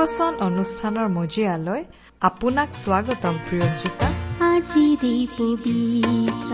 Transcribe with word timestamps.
ভক্তিবচন 0.00 0.34
অনুষ্ঠানৰ 0.48 1.08
মজিয়ালৈ 1.18 1.80
আপোনাক 2.28 2.68
স্বাগতম 2.84 3.34
প্ৰিয় 3.46 3.66
শ্ৰোতা। 3.78 4.08
আজিৰে 4.52 5.14
পবিত্ৰ 5.38 6.52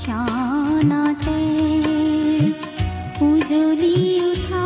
ক্ষণতে 0.00 1.40
উজলি 3.28 3.96
উঠা 4.30 4.64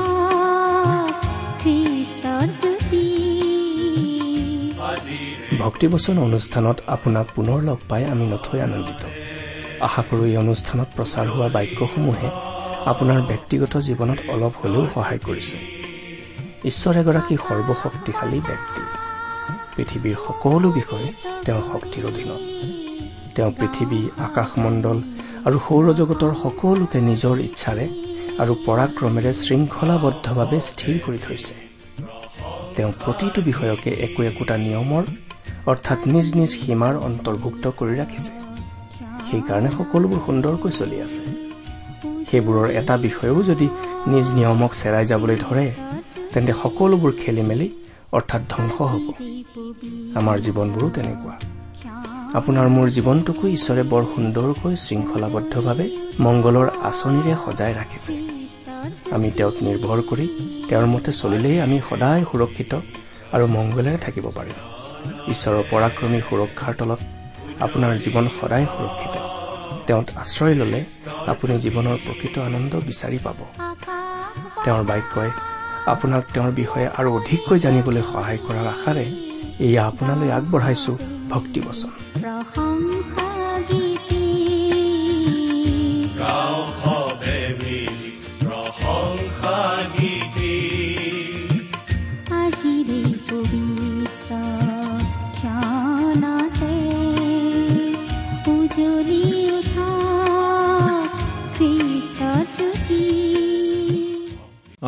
খ্ৰীষ্টৰ 1.62 2.46
জ্যোতি। 2.60 3.06
ভক্তিবচন 5.58 6.16
অনুষ্ঠানত 6.18 6.76
আপোনাক 6.86 7.26
পুনৰ 7.36 7.58
লগ 7.68 7.78
পাই 7.88 8.02
আমি 8.12 8.24
নথৈ 8.32 8.58
আনন্দিত। 8.68 9.02
আশা 9.86 10.02
কৰোঁ 10.08 10.24
এই 10.30 10.36
অনুষ্ঠানত 10.44 10.88
প্ৰচাৰ 10.96 11.26
হোৱা 11.34 11.48
বাক্যসমূহে 11.56 12.28
আপোনাৰ 12.90 13.20
ব্যক্তিগত 13.30 13.72
জীৱনত 13.86 14.20
অলপ 14.34 14.52
হলেও 14.62 14.84
সহায় 14.94 15.22
কৰিছে। 15.28 15.73
ঈশ্বৰ 16.70 16.94
এগৰাকী 17.02 17.34
সৰ্বশক্তিশালী 17.46 18.38
ব্যক্তি। 18.48 18.82
পৃথিৱীৰ 19.74 20.16
সকলো 20.26 20.68
বিষয়ে 20.78 21.08
তেওঁৰ 21.44 21.62
শক্তিৰ 21.72 22.04
অধীনত। 22.10 22.42
তেওঁ 23.34 23.50
পৃথিৱী 23.58 24.00
আকাশমণ্ডল 24.26 24.98
আৰু 25.46 25.56
সৌৰজগতৰ 25.66 26.32
সকলোকে 26.42 26.98
নিজৰ 27.10 27.36
ইচ্ছাৰে 27.48 27.86
আৰু 28.42 28.52
পৰাক্ৰমেৰে 28.66 29.30
শৃংখলাবদ্ধভাৱে 29.44 30.58
স্থিৰ 30.70 30.94
কৰি 31.06 31.18
থৈছে। 31.18 31.54
তেওঁ 32.76 32.92
প্ৰতিটো 33.04 33.40
বিষয়কে 33.50 33.90
একো 34.06 34.20
একোটা 34.30 34.56
নিয়মৰ 34.66 35.04
অৰ্থাৎ 35.70 36.00
নিজ 36.14 36.26
নিজ 36.38 36.50
সীমাৰ 36.62 36.94
অন্তৰ্ভুক্ত 37.08 37.64
কৰি 37.78 37.94
ৰাখিছে। 38.00 38.32
সেইকাৰণে 39.28 39.70
সকলোবোৰ 39.78 40.18
সুন্দৰকৈ 40.26 40.70
চলি 40.80 40.98
আছে। 41.06 41.22
সেইবোৰৰ 42.28 42.68
এটা 42.80 42.94
বিষয়েও 43.06 43.40
যদি 43.50 43.66
নিজ 44.12 44.26
নিয়মক 44.36 44.72
চেৰাই 44.80 45.04
যাবলৈ 45.10 45.36
ধৰে 45.36 45.66
তেন্তে 46.34 46.52
সকলোবোৰ 46.62 47.12
খেলি 47.22 47.42
মেলি 47.42 47.68
অৰ্থাৎ 48.12 48.42
ধ্বংস 48.48 48.76
হ'ব। 48.92 49.04
আমাৰ 50.18 50.36
জীৱনবোৰো 50.44 50.88
তেনেকুৱা। 50.96 51.36
আপোনাৰ 52.38 52.66
মোৰ 52.68 52.86
জীৱনটোকো 52.96 53.44
ঈশ্বৰে 53.48 53.82
বৰ 53.92 54.02
সুন্দৰকৈ 54.14 54.74
শৃংখলাবদ্ধভাৱে 54.76 55.86
মংগলৰ 56.20 56.66
আঁচনিৰে 56.88 57.32
সজাই 57.44 57.72
ৰাখিছে। 57.74 58.12
আমি 59.14 59.28
তেওঁক 59.30 59.56
নিৰ্ভৰ 59.62 59.98
কৰি 60.10 60.26
তেওঁৰ 60.68 60.86
মতে 60.86 61.10
চলিলেই 61.12 61.56
আমি 61.60 61.76
সদায় 61.88 62.22
সুৰক্ষিত 62.30 62.72
আৰু 63.34 63.44
মংগলেৰে 63.46 63.98
থাকিব 63.98 64.26
পাৰিম। 64.38 64.58
ঈশ্বৰৰ 65.30 65.62
পৰাক্ৰমী 65.70 66.20
সুৰক্ষাৰ 66.28 66.74
তলত 66.78 67.00
আপোনাৰ 67.60 67.92
জীৱন 67.96 68.24
সদায় 68.38 68.66
সুৰক্ষিত। 68.74 69.14
তেওঁত 69.86 70.08
আশ্ৰয় 70.16 70.54
ললে 70.54 70.80
আপুনি 71.32 71.54
জীৱনৰ 71.58 71.96
প্ৰকৃত 72.06 72.34
আনন্দ 72.38 72.72
বিচাৰি 72.88 73.18
পাব। 73.24 73.38
তেওঁৰ 74.64 74.82
বাক্যই 74.84 75.30
আপোনাক 75.86 76.22
তেওঁৰ 76.34 76.52
বিষয়ে 76.52 76.86
আৰু 76.98 77.08
অধিককৈ 77.18 77.58
জানিবলৈ 77.58 78.02
সহায় 78.12 78.40
কৰাৰ 78.46 78.66
আশাৰে 78.66 79.04
এয়া 79.66 79.82
আপোনালৈ 79.86 80.30
আগবঢ়াইছো 80.38 80.92
ভক্তিবচন। 81.30 81.90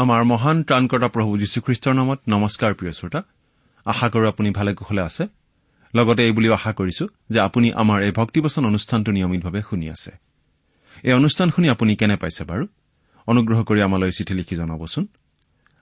আমাৰ 0.06 0.24
মহান 0.24 0.62
ত্ৰাণকৰ্তা 0.62 1.08
প্ৰভু 1.08 1.38
যীশুখ্ৰীষ্টৰ 1.38 1.94
নামত 1.94 2.20
নমস্কাৰ 2.28 2.74
প্ৰিয় 2.74 2.92
শ্ৰোতা। 2.92 3.20
আশা 3.86 4.08
কৰো 4.08 4.28
আপুনি 4.28 4.50
ভালে 4.50 4.74
কুশলে 4.74 5.02
আছে। 5.02 5.24
লগতে 5.94 6.22
এই 6.26 6.32
বুলিও 6.32 6.52
আশা 6.52 6.72
কৰিছো 6.72 7.04
যে 7.30 7.40
আপুনি 7.40 7.72
আমাৰ 7.72 8.02
এই 8.02 8.10
ভক্তিবচন 8.10 8.66
অনুষ্ঠানটো 8.66 9.12
নিয়মিতভাৱে 9.12 9.62
শুনি 9.70 9.90
আছে। 9.90 10.10
এই 11.02 11.12
অনুষ্ঠান 11.12 11.50
শুনি 11.50 11.68
আপুনি 11.68 11.96
কেনে 11.96 12.16
পাইছে 12.16 12.44
বাৰু? 12.44 12.66
অনুগ্ৰহ 13.26 13.64
কৰি 13.64 13.82
আমালৈ 13.82 14.10
চিঠি 14.10 14.34
লিখি 14.34 14.54
জনাবচোন। 14.56 15.06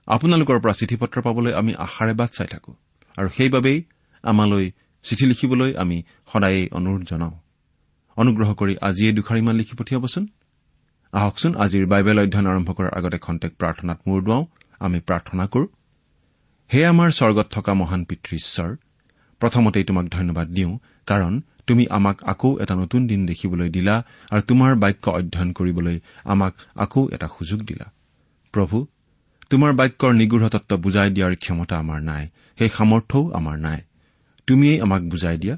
আপোনালোকৰ 0.07 0.59
পৰা 0.59 0.73
চিঠি 0.73 0.95
পত্ৰ 0.95 1.21
পাবলৈ 1.21 1.53
আমি 1.53 1.75
আশাৰে 1.75 2.13
বাট 2.13 2.29
চাই 2.29 2.47
থাকো। 2.47 2.75
আৰু 3.17 3.29
সেইবাবেই 3.37 3.83
আমালৈ 4.23 4.71
চিঠি 5.03 5.25
লিখিবলৈ 5.25 5.75
আমি 5.77 6.03
সদায়েই 6.33 6.69
অনুৰোধ 6.71 7.03
জনাওঁ। 7.03 7.35
অনুগ্ৰহ 8.17 8.53
কৰি 8.53 8.73
আজিয়েই 8.81 9.13
দুখাৰিমান 9.13 9.55
লিখি 9.55 9.73
পঠিয়াবচোন। 9.75 10.27
আহকচোন 11.15 11.53
আজিৰ 11.63 11.85
বাইবেল 11.91 12.17
অধ্যয়ন 12.19 12.47
আৰম্ভ 12.51 12.69
কৰাৰ 12.77 12.91
আগতে 12.97 13.17
খন্তেক 13.25 13.51
প্ৰাৰ্থনাত 13.59 13.99
মূৰ 14.07 14.19
দুৱাওঁ 14.21 14.43
আমি 14.85 14.99
প্ৰাৰ্থনা 15.07 15.43
কৰো। 15.53 15.65
হে 16.69 16.81
আমাৰ 16.85 17.09
স্বৰ্গত 17.19 17.47
থকা 17.51 17.73
মহান 17.73 18.01
পিতৃ 18.03 18.31
ঈশ্বৰ 18.35 18.69
প্ৰথমতেই 19.41 19.83
তোমাক 19.83 20.05
ধন্যবাদ 20.09 20.47
দিওঁ 20.47 20.71
কাৰণ 21.07 21.33
তুমি 21.67 21.83
আমাক 21.89 22.17
আকৌ 22.23 22.49
এটা 22.59 22.75
নতুন 22.75 23.01
দিন 23.07 23.21
দেখিবলৈ 23.25 23.69
দিলা 23.69 23.95
আৰু 24.31 24.41
তোমাৰ 24.41 24.71
বাক্য 24.75 25.05
অধ্যয়ন 25.09 25.49
কৰিবলৈ 25.51 25.97
আমাক 26.25 26.53
আকৌ 26.75 27.01
এটা 27.15 27.27
সুযোগ 27.27 27.59
দিলা। 27.59 27.87
প্ৰভু 28.53 28.77
তোমাৰ 29.49 29.71
বাক্যৰ 29.73 30.11
নিগৃঢ় 30.13 30.49
তত্ব 30.49 30.71
বুজাই 30.75 31.09
দিয়াৰ 31.09 31.33
ক্ষমতা 31.35 31.75
আমাৰ 31.77 31.99
নাই 32.01 32.23
সেই 32.59 32.69
সামৰ্থ্যও 32.69 33.23
আমাৰ 33.31 33.57
নাই। 33.57 33.79
তুমিয়েই 34.47 34.79
আমাক 34.81 35.01
বুজাই 35.03 35.37
দিয়া। 35.37 35.55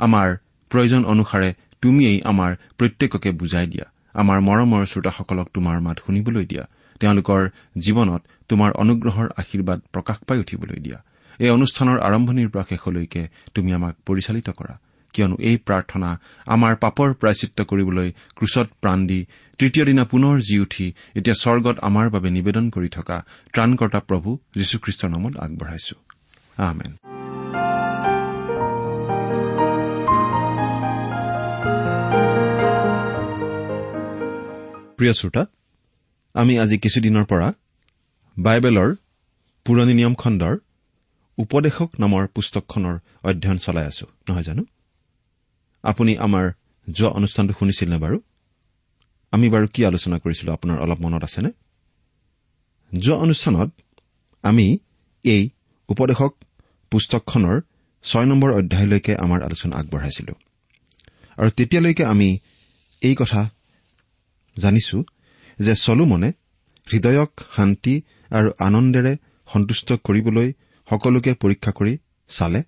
আমাৰ 0.00 0.28
প্ৰয়োজন 0.70 1.02
অনুসাৰে 1.04 1.50
তুমিয়েই 1.82 2.18
আমাৰ 2.22 2.50
প্ৰত্যেককে 2.78 3.30
বুজাই 3.42 3.66
দিয়া। 3.66 3.86
আমাৰ 4.14 4.38
মৰমৰ 4.40 4.82
শ্ৰোতাসকলক 4.86 5.46
তোমাৰ 5.54 5.80
মাত 5.80 5.96
শুনিবলৈ 6.06 6.44
দিয়া। 6.44 6.64
তেওঁলোকৰ 7.00 7.48
জীৱনত 7.78 8.22
তোমাৰ 8.48 8.70
অনুগ্ৰহৰ 8.72 9.28
আশীৰ্বাদ 9.36 9.78
প্ৰকাশ 9.92 10.18
পাই 10.26 10.38
উঠিবলৈ 10.38 10.78
দিয়া। 10.80 10.98
এই 11.38 11.50
অনুষ্ঠানৰ 11.50 11.98
আৰম্ভণিৰ 11.98 12.48
পৰা 12.48 12.64
শেষলৈকে 12.68 13.22
তুমি 13.54 13.72
আমাক 13.72 13.94
পৰিচালিত 14.06 14.50
কৰা। 14.50 14.74
কিয়নো 15.14 15.36
এই 15.40 15.56
প্ৰাৰ্থনা 15.56 16.10
আমাৰ 16.46 16.72
পাপৰ 16.76 17.08
প্ৰায়চিত্ৰ 17.14 17.64
কৰিবলৈ 17.64 18.08
ক্ৰুচত 18.36 18.68
প্ৰাণ 18.82 19.06
দি 19.06 19.26
তৃতীয় 19.58 19.84
দিনা 19.84 20.04
পুনৰ 20.04 20.34
জি 20.40 20.56
উঠি 20.58 20.86
এতিয়া 21.14 21.34
স্বৰ্গত 21.34 21.76
আমাৰ 21.78 22.06
বাবে 22.10 22.30
নিবেদন 22.30 22.64
কৰি 22.70 22.88
থকা 22.88 23.16
ত্ৰাণকৰ্তা 23.52 24.00
প্ৰভু 24.00 24.38
যীশুখ্ৰীষ্টৰ 24.56 25.10
নামত 25.10 25.34
আগবঢ়াইছো। 25.36 27.23
প্ৰিয় 34.96 35.12
শ্ৰোতা 35.12 35.46
আমি 36.34 36.58
আজি 36.58 36.78
কিছুদিনৰ 36.78 37.24
পৰা 37.24 37.52
বাইবেলৰ 38.38 38.94
পুৰণি 39.64 39.94
নিয়ম 39.94 40.14
খণ্ডৰ 40.14 40.56
উপদেশক 41.38 41.90
নামৰ 41.98 42.26
পুস্তকখনৰ 42.26 42.98
অধ্যয়ন 43.24 43.58
চলাই 43.58 43.86
আছো 43.86 44.06
নহয় 44.28 44.42
জানো? 44.42 44.64
আপুনি 45.82 46.16
আমাৰ 46.16 46.52
যোৱা 46.90 47.10
অনুষ্ঠানটো 47.10 47.54
শুনিছিল 47.58 47.90
নে 47.90 47.98
বাৰু? 47.98 48.20
আমি 49.30 49.48
বাৰু 49.48 49.66
কি 49.74 49.86
আলোচনা 49.86 50.18
কৰিছিলো 50.18 50.52
আপোনাৰ 50.52 50.78
অলপ 50.78 51.00
মনত 51.00 51.24
আছেনে? 51.24 51.50
যোৱা 52.98 53.16
অনুষ্ঠানত 53.16 53.70
আমি 54.42 54.78
এই 55.24 55.50
উপদেশক 55.88 56.32
পুস্তকখনৰ 56.90 57.60
ছয় 58.02 58.26
নম্বৰ 58.26 58.52
অধ্যায়লৈকে 58.52 59.16
আমাৰ 59.16 59.42
আলোচনা 59.42 59.76
আগবঢ়াইছিলো। 59.76 60.34
আৰু 61.36 61.50
তেতিয়ালৈকে 61.50 62.04
আমি 62.04 62.38
এই 63.00 63.14
কথা 63.14 63.50
জানিছো 64.56 64.98
যে 65.58 65.74
চলোমনে 65.76 66.28
হৃদয়ক 66.86 67.30
শান্তি 67.56 67.94
আৰু 68.30 68.48
আনন্দেৰে 68.58 69.12
সন্তুষ্ট 69.48 69.88
কৰিবলৈ 70.06 70.48
সকলোকে 70.88 71.32
পৰীক্ষা 71.34 71.70
কৰি 71.72 71.92
চালে 72.28 72.60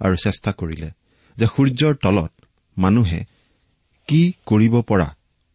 আৰু 0.00 0.14
চেষ্টা 0.16 0.50
কৰিলে 0.52 0.88
যে 1.36 1.46
সূৰ্যৰ 1.46 1.94
তলত 1.94 2.32
মানুহে 2.76 3.20
কি 4.08 4.20
কৰিব 4.46 4.74
পৰা 4.80 5.08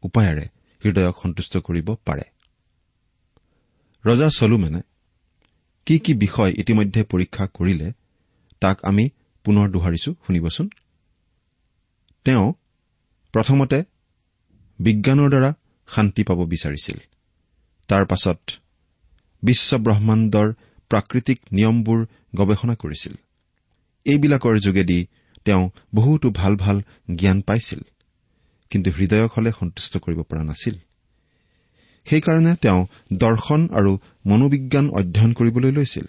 উপায়েৰে 0.03 0.45
হৃদয়ক 0.83 1.15
সন্তুষ্ট 1.23 1.53
কৰিব 1.57 1.87
পাৰে। 2.05 2.25
ৰজা 4.05 4.27
চলোমেনে 4.29 4.81
কি 5.87 5.95
কি 5.99 6.13
বিষয় 6.13 6.51
ইতিমধ্যে 6.61 7.01
পৰীক্ষা 7.03 7.45
কৰিলে 7.47 7.87
তাক 8.61 8.77
আমি 8.85 9.05
পুনৰ 9.45 9.65
দোহাৰিছো 9.71 10.11
শুনিবচোন। 10.25 10.67
তেওঁ 12.25 12.47
প্ৰথমতে 13.33 13.77
বিজ্ঞানৰ 14.79 15.29
দ্বাৰা 15.29 15.51
শান্তি 15.95 16.23
পাব 16.23 16.39
বিচাৰিছিল। 16.45 16.97
তাৰ 17.89 18.05
পাছত 18.05 18.39
বিশ্বব্ৰহ্মাণ্ডৰ 19.43 20.53
প্ৰাকৃতিক 20.91 21.39
নিয়মবোৰ 21.51 21.99
গৱেষণা 22.35 22.75
কৰিছিল। 22.75 23.13
এইবিলাকৰ 24.05 24.59
যোগেদি 24.59 24.99
তেওঁ 25.45 25.69
বহুতো 25.95 26.29
ভাল 26.29 26.55
ভাল 26.55 26.81
জ্ঞান 27.15 27.41
পাইছিল 27.41 27.79
কিন্তু 28.69 28.91
হৃদয়ক 28.97 29.31
হলে 29.37 29.51
সন্তুষ্ট 29.59 29.97
কৰিব 29.97 30.19
পৰা 30.21 30.43
নাছিল। 30.43 30.75
সেইকাৰণে 32.05 32.55
তেওঁ 32.61 32.87
দৰ্শন 33.13 33.69
আৰু 33.69 33.91
মনোবিজ্ঞান 34.25 34.89
অধ্যয়ন 34.89 35.33
কৰিবলৈ 35.33 35.71
লৈছিল। 35.71 36.07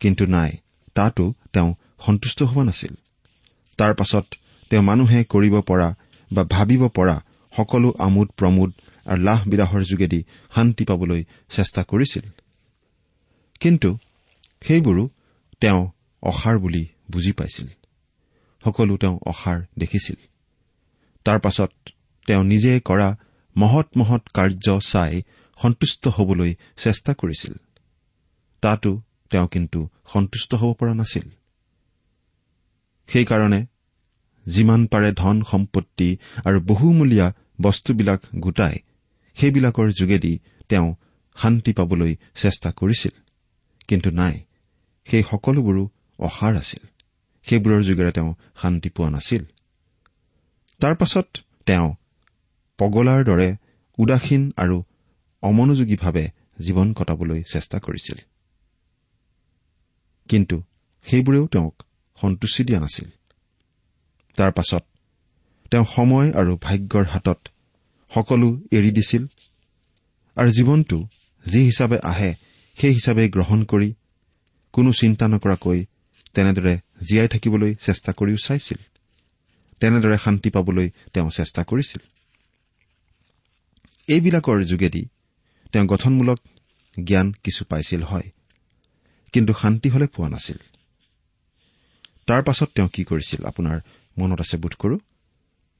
কিন্তু 0.00 0.26
নাই 0.26 0.52
তাতো 0.94 1.34
তেওঁ 1.52 1.74
সন্তুষ্ট 2.00 2.42
হোৱা 2.42 2.64
নাছিল। 2.64 2.94
তাৰ 3.78 3.94
পাছত 3.94 4.26
তেওঁ 4.70 4.82
মানুহে 4.82 5.24
কৰিব 5.24 5.60
পৰা 5.60 5.94
বা 6.32 6.44
ভাবিব 6.44 6.88
পৰা 6.88 7.16
সকলো 7.56 7.94
আমোদ 7.98 8.28
প্ৰমোদ 8.36 8.72
আৰু 9.06 9.22
লাহ 9.22 9.48
বিলাহৰ 9.48 9.82
যোগেদি 9.82 10.24
শান্তি 10.54 10.84
পাবলৈ 10.84 11.24
চেষ্টা 11.50 11.82
কৰিছিল। 11.82 12.22
কিন্তু 13.60 13.98
সেইবোৰো 14.62 15.08
তেওঁ 15.60 15.90
অসাৰ 16.22 16.58
বুলি 16.58 16.86
বুজি 17.10 17.32
পাইছিল। 17.32 17.66
সকলো 18.64 18.96
তেওঁ 18.96 19.18
অসাৰ 19.26 19.62
দেখিছিল। 19.78 20.16
তাৰ 21.24 21.38
পাছত 21.38 21.72
তেওঁ 22.26 22.44
নিজে 22.44 22.80
কৰা 22.84 23.16
মহৎ 23.56 23.86
মহৎ 23.96 24.28
কাৰ্য 24.28 24.80
চাই 24.80 25.22
সন্তুষ্ট 25.62 26.08
হবলৈ 26.08 26.54
চেষ্টা 26.76 27.14
কৰিছিল। 27.14 27.54
তাতো 28.60 29.00
তেওঁ 29.30 29.48
কিন্তু 29.48 29.88
সন্তুষ্ট 30.06 30.54
হ'ব 30.54 30.72
পৰা 30.72 30.94
নাছিল। 30.94 31.30
সেইকাৰণে 33.06 33.66
যিমান 34.46 34.86
পাৰে 34.86 35.12
ধন 35.12 35.42
সম্পত্তি 35.42 36.16
আৰু 36.44 36.60
বহুমূলীয়া 36.60 37.32
বস্তুবিলাক 37.62 38.20
গোটাই 38.36 38.76
সেইবিলাকৰ 39.36 39.88
যোগেদি 39.90 40.32
তেওঁ 40.68 40.88
শান্তি 41.36 41.72
পাবলৈ 41.72 42.12
চেষ্টা 42.34 42.68
কৰিছিল। 42.70 43.14
কিন্তু 43.88 44.08
নাই 44.10 44.34
সেই 45.04 45.22
সকলোবোৰো 45.30 45.84
অসাৰ 46.18 46.54
আছিল। 46.56 46.82
সেইবোৰৰ 47.46 47.82
যোগেৰে 47.82 48.12
তেওঁ 48.12 48.30
শান্তি 48.56 48.88
পোৱা 48.88 49.10
নাছিল। 49.10 49.42
তাৰ 50.80 50.94
পাছত 50.94 51.28
তেওঁ 51.66 51.88
পগলাৰ 52.78 53.20
দৰে 53.24 53.48
উদাসীন 53.98 54.42
আৰু 54.56 54.76
অমনোযোগীভাৱে 55.42 56.24
জীৱন 56.60 56.88
কটাবলৈ 56.92 57.40
চেষ্টা 57.52 57.76
কৰিছিল। 57.78 58.18
কিন্তু 60.28 60.56
সেইবোৰেও 61.04 61.44
তেওঁক 61.46 61.76
সন্তুষ্টি 62.18 62.62
দিয়া 62.64 62.80
নাছিল। 62.80 63.08
তাৰ 64.36 64.52
পাছত 64.52 64.84
তেওঁ 65.70 65.86
সময় 65.96 66.28
আৰু 66.32 66.52
ভাগ্যৰ 66.62 67.04
হাতত 67.04 67.40
সকলো 68.14 68.60
এৰি 68.70 68.90
দিছিল। 68.90 69.26
আৰু 70.36 70.50
জীৱনটো 70.50 71.08
যি 71.48 71.64
হিচাপে 71.64 71.98
আহে 71.98 72.34
সেই 72.74 72.92
হিচাপে 72.92 73.28
গ্ৰহণ 73.28 73.64
কৰি 73.64 73.94
কোনো 74.72 74.92
চিন্তা 74.92 75.28
নকৰাকৈ 75.28 75.84
তেনেদৰে 76.34 76.78
জীয়াই 77.08 77.28
থাকিবলৈ 77.28 77.74
চেষ্টা 77.74 78.12
কৰিও 78.12 78.36
চাইছিল। 78.36 78.78
তেনেদৰে 79.80 80.18
শান্তি 80.18 80.50
পাবলৈ 80.50 80.90
তেওঁ 81.12 81.30
চেষ্টা 81.30 81.64
কৰিছিল। 81.64 82.00
এইবিলাকৰ 84.06 84.64
যোগেদি 84.64 85.08
তেওঁ 85.72 85.86
গঠনমূলক 85.86 86.38
জ্ঞান 87.04 87.32
কিছু 87.32 87.64
পাইছিল 87.64 88.02
হয়। 88.02 88.30
কিন্তু 89.32 89.52
শান্তি 89.52 89.88
হলে 89.88 90.06
পোৱা 90.06 90.28
নাছিল। 90.28 90.56
তাৰ 92.26 92.42
পাছত 92.42 92.68
তেওঁ 92.74 92.88
কি 92.88 93.04
কৰিছিল? 93.04 93.44
আপোনাৰ 93.44 93.80
মনত 94.18 94.40
আছে 94.40 94.56
বোধ 94.56 94.74
কৰো? 94.74 94.98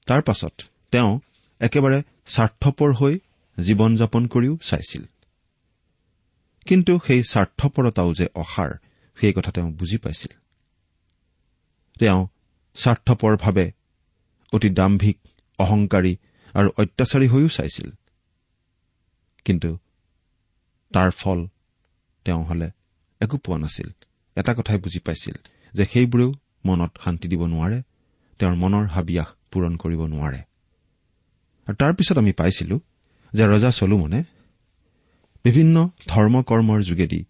তাৰ 0.07 0.23
পাছত 0.23 0.53
তেওঁ 0.91 1.21
একেবাৰে 1.63 2.03
স্বাৰ্থপৰ 2.27 2.91
হৈ 2.95 3.15
জীৱন 3.59 3.97
যাপন 3.97 4.27
কৰিও 4.27 4.59
চাইছিল। 4.63 5.03
কিন্তু 6.67 6.93
সেই 7.07 7.23
স্বাৰ্থপৰতাও 7.23 8.15
যে 8.15 8.27
অসাৰ 8.35 8.71
সেই 9.21 9.33
কথা 9.33 9.51
তেওঁ 9.53 9.71
বুজি 9.73 9.99
পাইছিল। 9.99 10.33
তেওঁ 11.99 12.21
স্বাৰ্থপৰভাৱে 12.75 13.67
অতি 14.53 14.69
দাম্ভিক 14.71 15.17
অহংকাৰী 15.59 16.17
আৰু 16.55 16.69
অত্যাচাৰী 16.79 17.27
হৈও 17.29 17.49
চাইছিল। 17.49 17.89
কিন্তু 19.45 19.71
তাৰ 20.93 21.11
ফল 21.11 21.47
তেওঁ 22.25 22.43
হলে 22.45 22.71
একো 23.21 23.37
পোৱা 23.39 23.59
নাছিল। 23.59 23.89
এটা 24.37 24.55
কথাই 24.55 24.79
বুজি 24.79 24.99
পাইছিল 24.99 25.37
যে 25.75 25.85
সেইবোৰেও 25.87 26.31
মনত 26.67 26.93
শান্তি 27.05 27.27
দিব 27.29 27.43
নোৱাৰে 27.47 27.79
তেওঁৰ 28.39 28.55
মনৰ 28.55 28.85
হাবিয়াস 28.87 29.29
পূৰণ 29.51 29.77
কৰিব 29.77 30.01
নোৱাৰে। 30.07 30.41
আৰু 31.73 31.79
তাৰ 31.79 31.93
পিছত 31.95 32.17
আমি 32.19 32.33
পাইছিলো 32.33 32.77
যে 33.33 33.45
ৰজা 33.47 33.71
চলোমনে 33.71 34.21
বিভিন্ন 35.45 35.77
ধৰ্ম 36.09 36.35
কৰ্মৰ 36.43 36.81
যোগেদি 36.83 37.21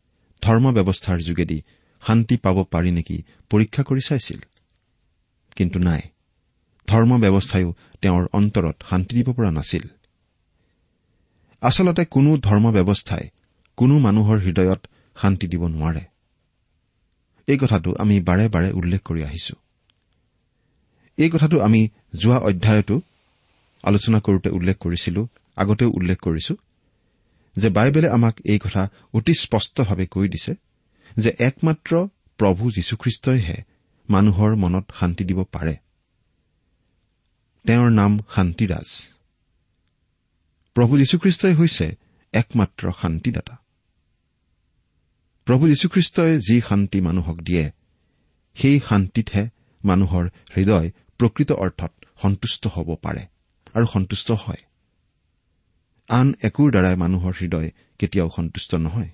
ধৰ্ম 0.43 0.65
ব্যৱস্থাৰ 0.73 1.19
যোগেদি 1.19 1.59
শান্তি 2.03 2.37
পাব 2.37 2.57
পাৰি 2.65 2.91
নেকি 2.91 3.17
পৰীক্ষা 3.51 3.83
কৰি 3.83 4.03
চাইছিল। 4.09 4.41
কিন্তু 5.57 5.79
নাই 5.79 6.03
ধৰ্ম 6.89 7.11
ব্যৱস্থাইও 7.19 7.71
তেওঁৰ 8.03 8.25
অন্তৰত 8.33 8.77
শান্তি 8.91 9.13
দিব 9.17 9.29
পৰা 9.33 9.51
নাছিল। 9.51 9.85
আচলতে 11.63 12.05
কোনো 12.05 12.31
ধৰ্ম 12.37 12.65
ব্যৱস্থাই 12.73 13.25
কোনো 13.77 13.95
মানুহৰ 13.99 14.39
হৃদয়ত 14.39 14.81
শান্তি 15.17 15.47
দিব 15.47 15.63
নোৱাৰে। 15.67 16.05
এই 17.47 17.59
কথাটো 17.59 17.91
আমি 17.99 18.17
বাৰে 18.21 18.49
বাৰে 18.49 18.69
উল্লেখ 18.73 19.01
কৰি 19.03 19.23
আহিছো। 19.23 19.55
এই 21.19 21.31
কথাটো 21.31 21.57
আমি 21.61 21.81
যোৱা 22.15 22.39
অধ্যায়তো 22.39 23.01
আলোচনা 23.83 24.21
কৰোতে 24.21 24.51
উল্লেখ 24.51 24.77
কৰিছিলো 24.79 25.29
আগতেও 25.57 25.91
উল্লেখ 25.91 26.19
কৰিছো 26.19 26.55
যে 27.57 27.69
বাইবেলে 27.69 28.09
আমাক 28.09 28.35
এই 28.45 28.59
কথা 28.59 28.89
অতি 29.13 29.35
স্পষ্টভাৱে 29.35 30.07
কৈ 30.07 30.29
দিছে 30.29 30.55
যে 31.17 31.31
একমাত্ৰ 31.39 32.07
প্ৰভু 32.39 32.71
যীশুখ্ৰীষ্টইহে 32.71 33.57
মানুহৰ 34.11 34.57
মনত 34.57 34.85
শান্তি 34.95 35.25
দিব 35.25 35.45
পাৰে। 35.45 35.77
তেওঁৰ 37.65 37.91
নাম 37.91 38.19
শান্তিৰাজ 38.35 39.09
প্ৰভু 40.75 40.99
যীশুখ্ৰীষ্টই 40.99 41.55
হৈছে 41.55 41.97
একমাত্ৰ 42.33 42.93
শান্তিদাতা। 43.03 43.57
প্ৰভু 45.45 45.69
যীশুখ্ৰীষ্টই 45.69 46.39
যি 46.39 46.61
শান্তি 46.61 47.01
মানুহক 47.01 47.37
দিয়ে 47.37 47.71
সেই 48.55 48.81
শান্তিতহে 48.89 49.49
মানুহৰ 49.85 50.29
হৃদয় 50.57 50.91
প্ৰকৃত 51.19 51.53
অৰ্থত 51.53 51.93
সন্তুষ্ট 52.23 52.67
হ'ব 52.67 52.97
পাৰে। 53.03 53.27
আৰু 53.75 53.87
সন্তুষ্ট 53.87 54.29
হয়। 54.31 54.63
আন 56.09 56.29
একোৰ 56.43 56.69
দ্বাৰাই 56.71 56.97
মানুহৰ 56.97 57.33
হৃদয় 57.41 57.69
কেতিয়াও 57.99 58.29
সন্তুষ্ট 58.37 58.71
নহয়। 58.75 59.11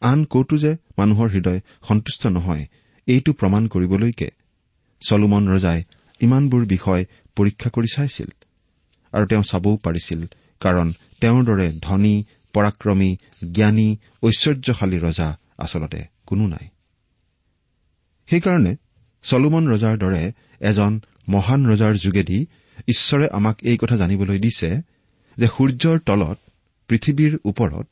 আন 0.00 0.18
কতো 0.24 0.56
যে 0.58 0.72
মানুহৰ 0.98 1.28
হৃদয় 1.28 1.60
সন্তুষ্ট 1.88 2.22
নহয় 2.26 2.64
এইটো 3.08 3.30
প্ৰমাণ 3.32 3.62
কৰিবলৈকে 3.66 4.28
চলোমন 5.02 5.44
ৰজাই 5.48 5.80
ইমানবোৰ 6.20 6.62
বিষয় 6.66 7.02
পৰীক্ষা 7.36 7.68
কৰি 7.70 7.88
চাইছিল 7.96 8.30
আৰু 9.12 9.24
তেওঁ 9.26 9.42
চাবও 9.42 9.76
পাৰিছিল 9.76 10.20
কাৰণ 10.60 10.88
তেওঁৰ 11.20 11.42
দৰে 11.44 11.66
ধনী 11.82 12.14
পৰাক্ৰমী 12.54 13.10
জ্ঞানী 13.52 13.88
ঐশ্বৰ্যশালী 14.22 14.98
ৰজা 14.98 15.28
আচলতে 15.58 16.00
কোনো 16.26 16.44
নাই। 16.46 16.66
সেইকাৰণে 18.28 18.72
চলোমন 19.24 19.64
ৰজাৰ 19.68 19.96
দৰে 19.98 20.22
এজন 20.60 20.92
মহান 21.28 21.60
ৰজাৰ 21.66 21.94
যোগেদি 21.94 22.38
ঈশ্বৰে 22.88 23.28
আমাক 23.28 23.62
এই 23.62 23.76
কথা 23.76 23.96
জানিবলৈ 23.96 24.38
দিছে 24.38 24.82
যে 25.36 25.46
সূৰ্যৰ 25.46 25.98
তলত 25.98 26.38
পৃথিৱীৰ 26.88 27.38
ওপৰত 27.44 27.86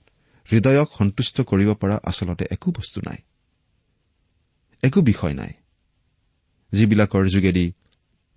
হৃদয়ক 0.53 0.89
সন্তুষ্ট 0.99 1.41
কৰিব 1.41 1.75
পৰা 1.75 2.01
আচলতে 2.05 2.45
একো 2.51 2.71
বস্তু 2.71 3.01
নাই। 3.01 3.17
একো 4.83 5.01
বিষয় 5.01 5.35
নাই 5.35 5.51
যিবিলাকৰ 6.73 7.29
যোগেদি 7.29 7.73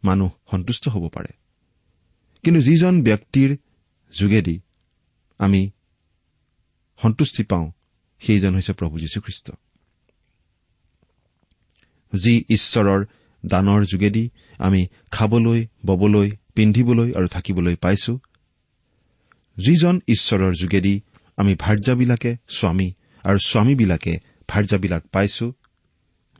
মানুহ 0.03 0.29
সন্তুষ্ট 0.51 0.87
হ'ব 0.87 1.09
পাৰে। 1.09 1.33
কিন্তু 2.43 2.61
যিজন 2.61 3.03
ব্যক্তিৰ 3.03 3.57
যোগেদি 4.19 4.61
আমি 5.37 5.71
সন্তুষ্টি 7.01 7.43
পাওঁ 7.43 7.71
সেইজন 8.19 8.55
হৈছে 8.55 8.73
প্ৰভু 8.73 8.99
যীশুখ্ৰীষ্ট। 8.99 9.51
যি 12.15 12.43
ঈশ্বৰৰ 12.49 13.05
দানৰ 13.45 13.85
যোগেদি 13.85 14.29
আমি 14.57 14.87
খাবলৈ 15.11 15.67
ববলৈ 15.85 16.31
পিন্ধিবলৈ 16.55 17.13
আৰু 17.13 17.27
থাকিবলৈ 17.27 17.75
পাইছো। 17.75 18.19
যিজন 19.57 19.99
ঈশ্বৰৰ 20.07 20.53
যোগেদি 20.53 21.01
আমি 21.37 21.55
ভাৰ্যাবিলাকে 21.55 22.37
স্বামী 22.47 22.93
আৰু 23.23 23.37
স্বামীবিলাকে 23.45 24.19
ভাৰ্যাবিলাক 24.47 25.03
পাইছো 25.11 25.53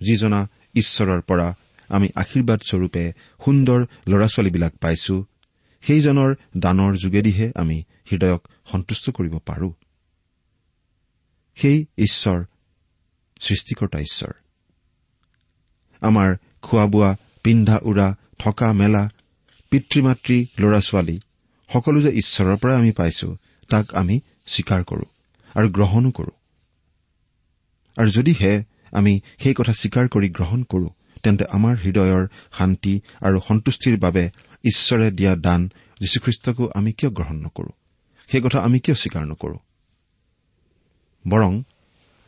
যিজনা 0.02 0.48
ঈশ্বৰৰ 0.76 1.22
পৰা 1.22 1.56
আমি 1.90 2.10
আশীৰ্বাদ 2.16 2.60
স্বৰূপে 2.68 3.14
সুন্দৰ 3.46 3.86
ল'ৰা 4.08 4.28
ছোৱালীবিলাক 4.28 4.74
পাইছো 4.76 5.26
সেইজনৰ 5.82 6.36
দানৰ 6.58 6.96
যোগেদিহে 6.96 7.52
আমি 7.56 7.84
হৃদয়ক 8.12 8.48
সন্তুষ্ট 8.66 9.10
কৰিব 9.10 9.38
পাৰো। 9.38 9.74
সেই 11.56 11.86
ঈশ্বৰ 11.98 12.44
সৃষ্টিকৰ্তা 13.40 14.00
ঈশ্বৰ। 14.00 14.34
আমাৰ 16.02 16.36
খোৱা 16.62 16.86
বোৱা 16.86 17.18
পিন্ধা 17.44 17.80
উৰা 17.82 18.16
থকা 18.40 18.74
মেলা 18.74 19.10
পিতৃ 19.72 20.02
মাতৃ 20.02 20.38
ল'ৰা 20.60 20.80
ছোৱালী 20.80 21.18
সকলো 21.70 22.02
যে 22.02 22.12
ঈশ্বৰৰ 22.12 22.58
পৰাই 22.58 22.78
আমি 22.78 22.92
পাইছো 22.92 23.28
তাক 23.70 23.86
আমি 23.96 24.16
স্বীকাৰ 24.48 24.82
কৰো 24.84 25.06
আৰু 25.56 25.68
গ্ৰহণো 25.70 26.12
কৰো। 26.12 26.34
আৰু 27.98 28.10
যদিহে 28.10 28.54
আমি 28.92 29.14
সেই 29.40 29.54
কথা 29.54 29.74
স্বীকাৰ 29.74 30.06
কৰি 30.08 30.28
গ্ৰহণ 30.30 30.64
কৰো 30.64 30.88
তেন্তে 31.24 31.46
আমাৰ 31.46 31.76
হৃদয়ৰ 31.78 32.24
শান্তি 32.58 32.94
আৰু 33.22 33.38
সন্তুষ্টিৰ 33.48 33.98
বাবে 34.00 34.24
ঈশ্বৰে 34.64 35.12
দিয়া 35.12 35.36
দান 35.36 35.62
যীশুখ্ৰীষ্টকো 36.02 36.64
আমি 36.76 36.92
কিয় 36.92 37.12
গ্ৰহণ 37.12 37.38
নকৰো? 37.46 37.72
সেই 38.30 38.42
কথা 38.42 38.60
আমি 38.60 38.80
কিয় 38.80 38.96
স্বীকাৰ 38.96 39.24
নকৰো? 39.28 39.58
বৰং 41.28 41.54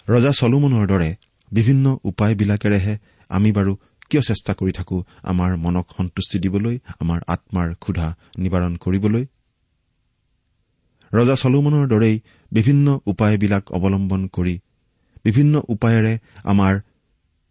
ৰজা 0.09 0.31
চলোমনৰ 0.31 0.85
দৰে 0.87 1.09
বিভিন্ন 1.51 1.97
উপায়বিলাকেৰেহে 2.03 2.97
আমি 3.29 3.51
বাৰু 3.51 3.77
কিয় 4.09 4.21
চেষ্টা 4.21 4.53
কৰি 4.53 4.71
থাকো 4.71 4.97
আমাৰ 5.23 5.57
মনক 5.57 5.87
সন্তুষ্টি 5.97 6.39
দিবলৈ 6.39 6.79
আমাৰ 6.99 7.19
আত্মাৰ 7.27 7.75
ক্ষুধা 7.75 8.07
নিবাৰণ 8.37 8.75
কৰিবলৈ? 8.75 9.25
ৰজা 11.13 11.35
চলোমনৰ 11.35 11.87
দৰেই 11.87 12.15
বিভিন্ন 12.51 12.99
উপায়বিলাক 13.05 13.71
অৱলম্বন 13.71 14.27
কৰি 14.27 14.59
বিভিন্ন 15.23 15.61
উপায়েৰে 15.67 16.13
আমাৰ 16.43 16.73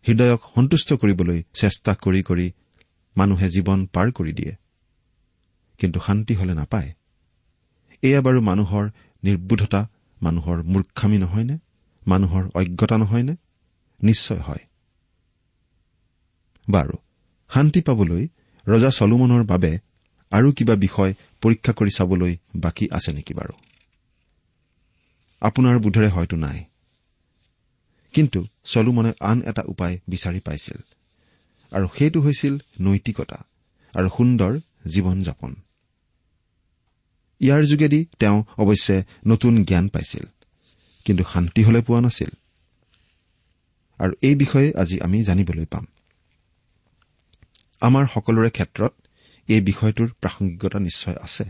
হৃদয়ক 0.08 0.40
সন্তুষ্ট 0.54 0.92
কৰিবলৈ 0.92 1.42
চেষ্টা 1.54 1.92
কৰি 1.94 2.22
কৰি 2.22 2.52
মানুহে 3.16 3.48
জীৱন 3.48 3.86
পাৰ 3.86 4.10
কৰি 4.10 4.32
দিয়ে। 4.32 4.54
কিন্তু 5.78 6.00
শান্তি 6.00 6.34
হলে 6.34 6.54
নাপায়। 6.54 6.90
এয়া 8.02 8.20
বাৰু 8.20 8.40
মানুহৰ 8.40 8.84
নিৰ্বোধতা 9.22 9.88
মানুহৰ 10.22 10.62
মূৰ্খামী 10.62 11.18
নহয়নে? 11.18 11.56
মানুহৰ 12.06 12.42
অজ্ঞতা 12.54 12.96
নহয়নে? 12.98 13.34
নিশ্চয় 14.02 14.38
হয়। 14.38 14.62
বাৰু। 16.72 16.96
শান্তি 17.54 17.80
পাবলৈ 17.80 18.28
ৰজা 18.66 18.90
চলোমনৰ 18.90 19.42
বাবে 19.44 19.78
আৰু 20.30 20.52
কিবা 20.52 20.74
বিষয় 20.74 21.14
পৰীক্ষা 21.42 21.72
কৰি 21.72 21.90
চাবলৈ 21.96 22.36
বাকী 22.56 22.88
আছে 22.90 23.12
নেকি 23.12 23.34
বাৰু? 23.34 23.54
আপোনাৰ 25.40 25.78
বোধেৰে 25.78 26.08
হয়তো 26.08 26.36
নাই। 26.36 26.64
কিন্তু 28.12 28.46
চলোমনে 28.64 29.12
আন 29.20 29.42
এটা 29.42 29.62
উপায় 29.66 29.98
বিচাৰি 30.08 30.40
পাইছিল। 30.40 30.78
আৰু 31.72 31.86
সেইটো 31.98 32.20
হৈছিল 32.20 32.58
নৈতিকতা 32.80 33.44
আৰু 33.94 34.08
সুন্দৰ 34.16 34.52
জীৱন 34.88 35.22
যাপন। 35.22 35.54
ইয়াৰ 37.40 37.62
যোগেদি 37.64 38.06
তেওঁ 38.18 38.44
অৱশ্যে 38.58 39.04
নতুন 39.26 39.64
জ্ঞান 39.64 39.88
পাইছিল 39.88 40.24
কিন্তু 41.04 41.24
শান্তি 41.24 41.64
হলে 41.64 41.80
পোৱা 41.80 42.00
নাছিল। 42.00 42.28
আৰু 43.98 44.12
এই 44.22 44.34
বিষয়ে 44.34 44.72
আজি 44.76 45.00
আমি 45.00 45.22
জানিবলৈ 45.22 45.64
পাম। 45.64 45.86
আমাৰ 47.82 48.04
সকলোৰে 48.14 48.50
ক্ষেত্ৰত 48.50 48.92
এই 49.48 49.60
বিষয়টোৰ 49.60 50.08
প্ৰাসংগিকতা 50.20 50.78
নিশ্চয় 50.78 51.16
আছে। 51.22 51.44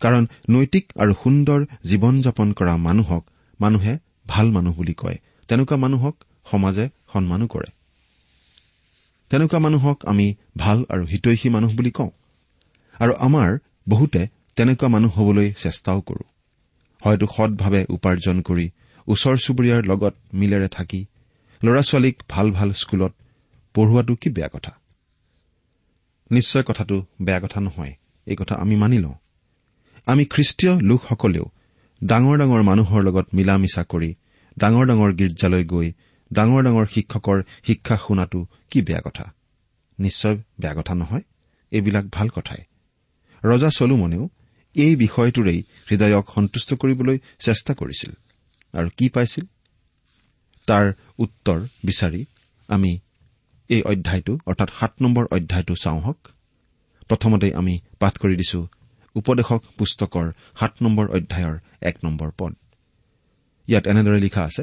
কাৰণ 0.00 0.26
নৈতিক 0.50 0.84
আৰু 0.96 1.12
সুন্দৰ 1.22 1.60
জীৱন 1.84 2.20
যাপন 2.20 2.52
কৰা 2.52 2.76
মানুহক 2.76 3.24
মানুহে 3.60 3.98
ভাল 4.28 4.50
মানুহ 4.50 4.74
বুলি 4.74 4.94
কয়। 4.94 5.18
তেনেকুৱা 5.48 5.76
মানুহক 5.76 6.14
সমাজে 6.50 6.86
সন্মানো 7.12 7.46
কৰে। 7.46 7.70
তেনেকুৱা 9.30 9.58
মানুহক 9.58 9.98
আমি 10.06 10.26
ভাল 10.56 10.78
আৰু 10.88 11.04
হিতৈষী 11.04 11.48
মানুহ 11.48 11.70
বুলি 11.76 11.90
কওঁ। 11.90 12.10
আৰু 13.00 13.12
আমাৰ 13.18 13.58
বহুতে 13.88 14.22
তেনেকুৱা 14.56 14.88
মানুহ 14.88 15.12
হবলৈ 15.18 15.52
চেষ্টাও 15.52 16.00
কৰো। 16.00 16.24
হয়তো 17.02 17.26
সৎভাৱে 17.26 17.86
উপাৰ্জন 17.88 18.36
কৰি 18.40 18.66
ওচৰ 19.08 19.36
চুবুৰীয়াৰ 19.36 19.82
লগত 19.84 20.14
মিলেৰে 20.34 20.68
থাকি 20.68 21.00
ল'ৰা 21.62 21.82
ছোৱালীক 21.82 22.16
ভাল 22.28 22.50
ভাল 22.50 22.72
স্কুলত 22.72 23.12
পঢ়োৱাটো 23.74 24.14
কি 24.14 24.30
বেয়া 24.30 24.48
কথা? 24.48 24.72
নিশ্চয় 26.30 26.62
কথাটো 26.62 27.06
বেয়া 27.22 27.40
কথা 27.40 27.60
নহয়। 27.60 27.94
এই 28.26 28.36
কথা 28.36 28.54
আমি 28.54 28.76
মানি 28.76 28.98
লওঁ। 28.98 29.14
আমি 30.06 30.24
খ্ৰীষ্টীয় 30.24 30.80
লোকসকলেও 30.80 31.44
ডাঙৰ 32.04 32.38
ডাঙৰ 32.38 32.62
মানুহৰ 32.62 33.02
লগত 33.02 33.26
মিলা 33.34 33.58
মিছা 33.58 33.84
কৰি 33.84 34.14
ডাঙৰ 34.58 34.86
ডাঙৰ 34.86 35.12
গীৰ্জালৈ 35.12 35.64
গৈ 35.64 35.92
ডাঙৰ 36.32 36.62
ডাঙৰ 36.62 36.86
শিক্ষকৰ 36.86 37.42
শিক্ষা 37.62 37.96
শুনাটো 37.96 38.46
কি 38.70 38.82
বেয়া 38.82 39.00
কথা? 39.04 39.32
নিশ্চয় 39.98 40.36
বেয়া 40.60 40.74
কথা 40.74 40.94
নহয়। 40.94 41.20
এইবিলাক 41.70 42.04
ভাল 42.12 42.28
কথাই। 42.28 42.64
ৰজা 43.44 43.70
চলোমনেও 43.70 44.28
এই 44.74 44.96
বিষয়টোৰেই 44.96 45.62
হৃদয়ক 45.90 46.30
সন্তুষ্ট 46.34 46.74
কৰিবলৈ 46.74 47.18
চেষ্টা 47.38 47.74
কৰিছিল। 47.74 48.10
আৰু 48.72 48.88
কি 48.96 49.08
পাইছিল? 49.08 49.44
তাৰ 50.66 50.92
উত্তৰ 51.18 51.66
বিচাৰি 51.84 52.24
আমি 52.68 52.98
এই 53.70 53.82
অধ্যায়টো 53.82 54.32
অৰ্থাৎ 54.46 54.70
সাত 54.78 54.92
নম্বৰ 55.02 55.24
অধ্যায়টো 55.36 55.74
চাওঁ 55.74 56.00
হওক। 56.00 56.20
প্ৰথমতে 57.10 57.48
আমি 57.54 57.74
পাঠ 58.00 58.14
কৰি 58.22 58.34
দিছো 58.36 58.60
উপদেশক 59.16 59.62
পুস্তকৰ 59.78 60.26
সাত 60.60 60.72
নম্বৰ 60.82 61.06
অধ্যায়ৰ 61.16 61.54
এক 61.88 61.96
নম্বৰ 62.04 62.28
পদ। 62.38 62.52
ইয়াত 63.68 63.84
এনেদৰে 63.86 64.20
লিখা 64.20 64.42
আছে 64.42 64.62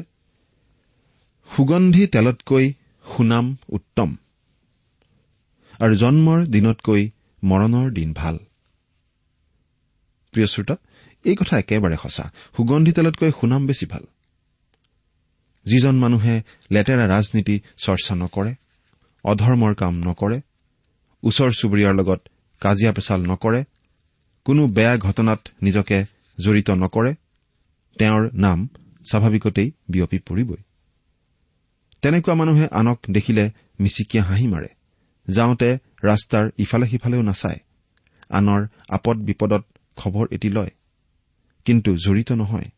সুগন্ধি 1.50 2.02
তেলতকৈ 2.06 2.66
সুনাম 3.04 3.46
উত্তম 3.68 4.10
আৰু 5.80 5.94
জন্মৰ 5.94 6.38
দিনতকৈ 6.46 7.02
মৰণৰ 7.42 7.86
দিন 7.90 8.10
ভাল। 8.12 8.36
প্ৰিয় 10.34 10.46
শ্ৰোতা 10.46 10.76
এই 11.24 11.36
কথা 11.36 11.54
একেবাৰে 11.58 11.96
সঁচা। 11.96 12.24
সুগন্ধি 12.56 12.92
তেলতকৈ 12.92 13.30
সুনাম 13.40 13.62
বেছি 13.66 13.86
ভাল। 13.86 14.04
যিজন 15.66 15.94
মানুহে 15.98 16.34
লেতেৰা 16.70 17.04
ৰাজনীতি 17.14 17.56
চৰ্চা 17.84 18.14
নকৰে 18.14 18.52
অধৰ্মৰ 19.24 19.74
কাম 19.74 19.94
নকৰে 19.98 20.38
ওচৰ 21.22 21.50
চুবুৰীয়াৰ 21.52 21.94
লগত 21.94 22.20
কাজিয়া 22.62 22.92
পেচাল 22.92 23.20
নকৰে 23.22 23.60
কোনো 24.44 24.62
বেয়া 24.66 24.96
ঘটনাত 24.96 25.40
নিজকে 25.62 25.98
জড়িত 26.38 26.70
নকৰে 26.70 27.12
তেওঁৰ 27.98 28.22
নাম 28.34 28.58
স্বাভাৱিকতেই 29.10 29.68
বিয়পি 29.88 30.18
পৰিবই। 30.18 30.62
তেনেকুৱা 32.02 32.34
মানুহে 32.34 32.66
আনক 32.70 32.98
দেখিলে 33.10 33.44
মিচিকিয়া 33.80 34.22
হাঁহি 34.24 34.46
মাৰে 34.46 34.70
যাওঁতে 35.28 35.68
ৰাস্তাৰ 36.02 36.50
ইফালে 36.58 36.86
সিফালেও 36.86 37.22
নাচায় 37.22 37.60
আনৰ 38.30 38.60
আপদ 38.88 39.16
বিপদত 39.18 39.62
খবৰ 39.96 40.26
এটি 40.30 40.48
লয় 40.50 40.72
কিন্তু 41.64 41.90
জড়িত 41.96 42.32
নহয়। 42.32 42.68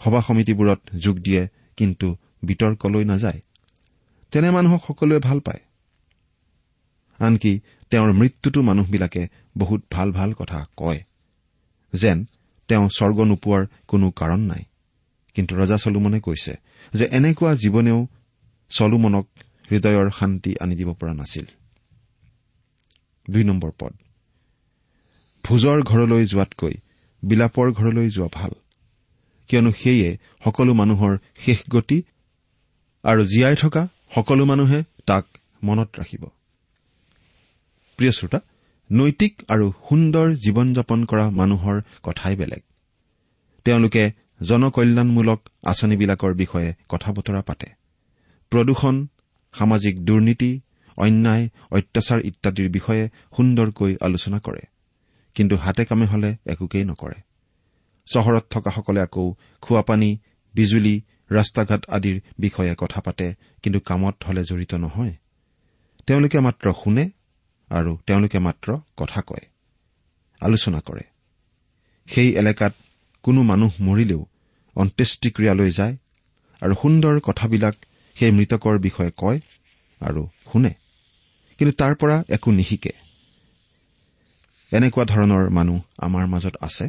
সভা 0.00 0.20
সমিতিবোৰত 0.22 0.80
যোগ 0.94 1.16
দিয়ে 1.16 1.42
কিন্তু 1.76 2.16
বিতৰ্কলৈ 2.44 3.04
নাযায়। 3.04 3.40
তেনে 4.30 4.50
মানুহক 4.50 4.82
সকলোৱে 4.86 5.18
ভাল 5.18 5.40
পায়। 5.40 5.60
আনকি 7.18 7.60
তেওঁৰ 7.90 8.12
মৃত্যুতো 8.12 8.62
মানুহবিলাকে 8.62 9.28
বহুত 9.58 9.84
ভাল 9.90 10.12
ভাল 10.12 10.32
কথা 10.32 10.66
কয়। 10.76 11.00
যেন 11.92 12.24
তেওঁ 12.68 12.88
স্বৰ্গ 12.88 13.24
নোপোৱাৰ 13.24 13.66
কোনো 13.88 14.10
কাৰণ 14.10 14.40
নাই। 14.40 14.64
কিন্তু 15.34 15.56
ৰজা 15.56 15.76
চলোমনে 15.76 16.20
কৈছে 16.20 16.56
যে 16.94 17.04
এনেকুৱা 17.04 17.54
জীৱনেও 17.54 18.06
চলোমনক 18.68 19.26
হৃদয়ৰ 19.70 20.10
শান্তি 20.10 20.54
আনি 20.60 20.74
দিব 20.76 20.94
পৰা 20.94 21.14
নাছিল। 21.14 21.46
ভোজৰ 25.44 25.82
ঘৰলৈ 25.82 26.26
যোৱাতকৈ 26.26 26.74
বিলাপৰ 27.24 27.72
ঘৰলৈ 27.72 28.10
যোৱা 28.10 28.28
ভাল। 28.32 28.50
কিয়নো 29.48 29.72
সেয়ে 29.72 30.18
সকলো 30.44 30.74
মানুহৰ 30.74 31.18
শেষ 31.38 31.62
গতি 31.70 32.02
আৰু 33.02 33.24
জীয়াই 33.24 33.56
থকা 33.56 33.88
সকলো 34.10 34.44
মানুহে 34.44 34.78
তাক 35.06 35.24
মনত 35.64 35.88
ৰাখিব। 36.00 36.22
প্ৰিয় 37.98 38.12
শ্ৰোতা 38.12 38.40
নৈতিক 38.90 39.32
আৰু 39.48 39.72
সুন্দৰ 39.88 40.28
জীৱন 40.34 40.72
যাপন 40.74 41.04
কৰা 41.04 41.30
মানুহৰ 41.30 41.76
কথাই 42.02 42.36
বেলেগ। 42.36 42.62
তেওঁলোকে 43.64 44.02
জনকল্যাণমূলক 44.42 45.40
আঁচনিবিলাকৰ 45.64 46.32
বিষয়ে 46.34 46.74
কথা 46.88 47.12
বতৰা 47.12 47.40
পাতে। 47.42 47.68
প্ৰদূষণ 48.50 49.06
সামাজিক 49.52 49.94
দুৰ্নীতি 50.00 50.60
অন্যায় 50.96 51.48
অত্যাচাৰ 51.70 52.20
ইত্যাদিৰ 52.20 52.68
বিষয়ে 52.70 53.04
সুন্দৰকৈ 53.36 53.92
আলোচনা 54.00 54.38
কৰে 54.38 54.62
কিন্তু 55.34 55.56
হাতে 55.56 55.84
কামে 55.84 56.06
হলে 56.06 56.36
একোকেই 56.46 56.84
নকৰে। 56.84 57.18
চহৰত 58.06 58.44
থকাসকলে 58.50 59.00
আকৌ 59.00 59.34
খোৱাপানী 59.62 60.10
বিজুলী 60.54 60.94
ৰাস্তা 61.32 61.64
ঘাট 61.64 61.86
আদিৰ 61.88 62.20
বিষয়ে 62.38 62.74
কথা 62.78 63.00
পাতে 63.00 63.34
কিন্তু 63.62 63.80
কামত 63.80 64.24
হলে 64.28 64.44
জড়িত 64.44 64.74
নহয়। 64.74 65.12
তেওঁলোকে 66.06 66.40
মাত্ৰ 66.40 66.72
শুনে 66.84 67.10
আৰু 67.70 67.98
তেওঁলোকে 68.06 68.38
মাত্ৰ 68.38 68.78
কথা 68.96 69.20
কয়। 69.20 69.46
আলোচনা 70.40 70.80
কৰে। 70.80 71.00
সেই 72.06 72.36
এলেকাত 72.36 72.74
কোনো 73.22 73.42
মানুহ 73.42 73.70
মৰিলেও 73.80 74.26
অন্ত্যেষ্টিক্ৰিয়ালৈ 74.76 75.70
যায় 75.70 75.96
আৰু 76.60 76.74
সুন্দৰ 76.74 77.20
কথাবিলাক 77.20 77.74
সেই 78.14 78.30
মৃতকৰ 78.30 78.78
বিষয়ে 78.78 79.10
কয় 79.16 79.40
আৰু 80.00 80.28
শুনে। 80.52 80.74
কিন্তু 81.58 81.76
তাৰ 81.76 81.94
পৰা 81.94 82.24
একো 82.28 82.50
নিশিকে। 82.50 82.92
এনেকুৱা 84.72 85.04
ধৰণৰ 85.04 85.48
মানুহ 85.48 85.80
আমাৰ 85.98 86.26
মাজত 86.26 86.56
আছে 86.60 86.88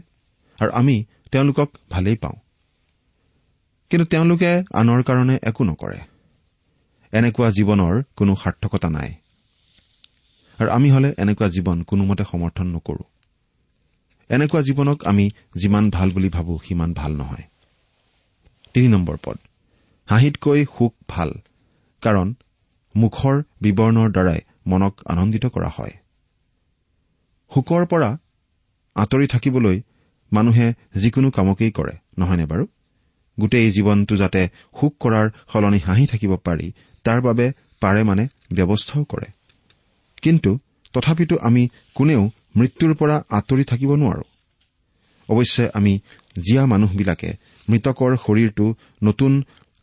আৰু 0.59 0.71
আমি 0.71 1.05
তেওঁলোকক 1.31 1.77
ভালেই 1.89 2.15
পাওঁ। 2.15 2.48
কিন্তু 3.89 4.05
তেওঁলোকে 4.05 4.63
আনৰ 4.73 5.03
কাৰণে 5.03 5.39
একো 5.41 5.63
নকৰে। 5.63 5.99
এনেকুৱা 7.13 7.49
জীৱনৰ 7.49 8.03
কোনো 8.15 8.35
সাৰ্থকতা 8.35 8.89
নাই। 8.89 9.09
আৰু 10.59 10.69
আমি 10.69 10.91
হলে 10.91 11.13
এনেকুৱা 11.17 11.47
জীৱন 11.49 11.83
কোনোমতে 11.83 12.23
সমৰ্থন 12.23 12.67
নকৰো। 12.67 13.03
এনেকুৱা 14.29 14.61
জীৱনক 14.61 15.05
আমি 15.05 15.29
যিমান 15.55 15.89
ভাল 15.89 16.11
বুলি 16.11 16.29
ভাবো 16.29 16.59
সিমান 16.67 16.93
ভাল 16.93 17.11
নহয়। 17.11 17.43
তিনি 18.73 18.87
নম্বৰ 18.87 19.17
পদ। 19.23 19.37
হাঁহিতকৈ 20.05 20.65
সুখ 20.77 20.93
ভাল 21.07 21.29
কাৰণ 22.01 22.35
মুখৰ 22.95 23.43
বিৱৰণৰ 23.61 24.09
দ্বাৰাই 24.11 24.39
মনক 24.67 24.93
আনন্দিত 25.07 25.45
কৰা 25.45 25.69
হয়। 25.77 25.93
সুখৰ 27.51 27.85
পৰা 27.85 28.17
আঁতৰি 28.95 29.27
থাকিবলৈ 29.27 29.81
মানুহে 30.31 30.73
যিকোনো 30.95 31.31
কামকেই 31.31 31.71
কৰে 31.71 31.93
নহয়নে 32.17 32.45
বাৰু? 32.45 32.67
গোটেই 33.41 33.67
জীৱনটো 33.71 34.15
যাতে 34.15 34.41
সুখ 34.79 34.93
কৰাৰ 35.03 35.27
সলনি 35.51 35.79
হাঁহি 35.87 36.05
থাকিব 36.11 36.31
পাৰি 36.45 36.67
তাৰ 37.05 37.19
বাবে 37.21 37.45
পাৰে 37.81 38.01
মানে 38.03 38.23
ব্যৱস্থাও 38.57 39.03
কৰে। 39.03 39.29
কিন্তু 40.23 40.51
তথাপিতো 40.93 41.35
আমি 41.41 41.63
কোনেও 41.95 42.21
মৃত্যুৰ 42.57 42.91
পৰা 42.99 43.15
আঁতৰি 43.29 43.63
থাকিব 43.63 43.91
নোৱাৰো। 43.95 44.25
অৱশ্যে 45.29 45.65
আমি 45.73 45.93
জীয়া 46.39 46.63
মানুহবিলাকে 46.65 47.29
মৃতকৰ 47.67 48.11
শৰীৰটো 48.25 48.65
নতুন 49.03 49.33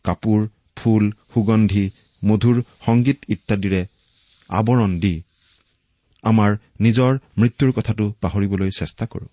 কাপোৰ 0.05 0.39
ফুল 0.75 1.03
সুগন্ধি 1.33 1.85
মধুৰ 2.21 2.57
সংগীত 2.85 3.19
ইত্যাদিৰে 3.29 3.81
আৱৰণ 4.49 4.91
দি 4.99 5.15
আমাৰ 6.23 6.51
নিজৰ 6.81 7.11
মৃত্যুৰ 7.37 7.71
কথাটো 7.71 8.05
পাহৰিবলৈ 8.21 8.69
চেষ্টা 8.79 9.05
কৰোঁ। 9.05 9.29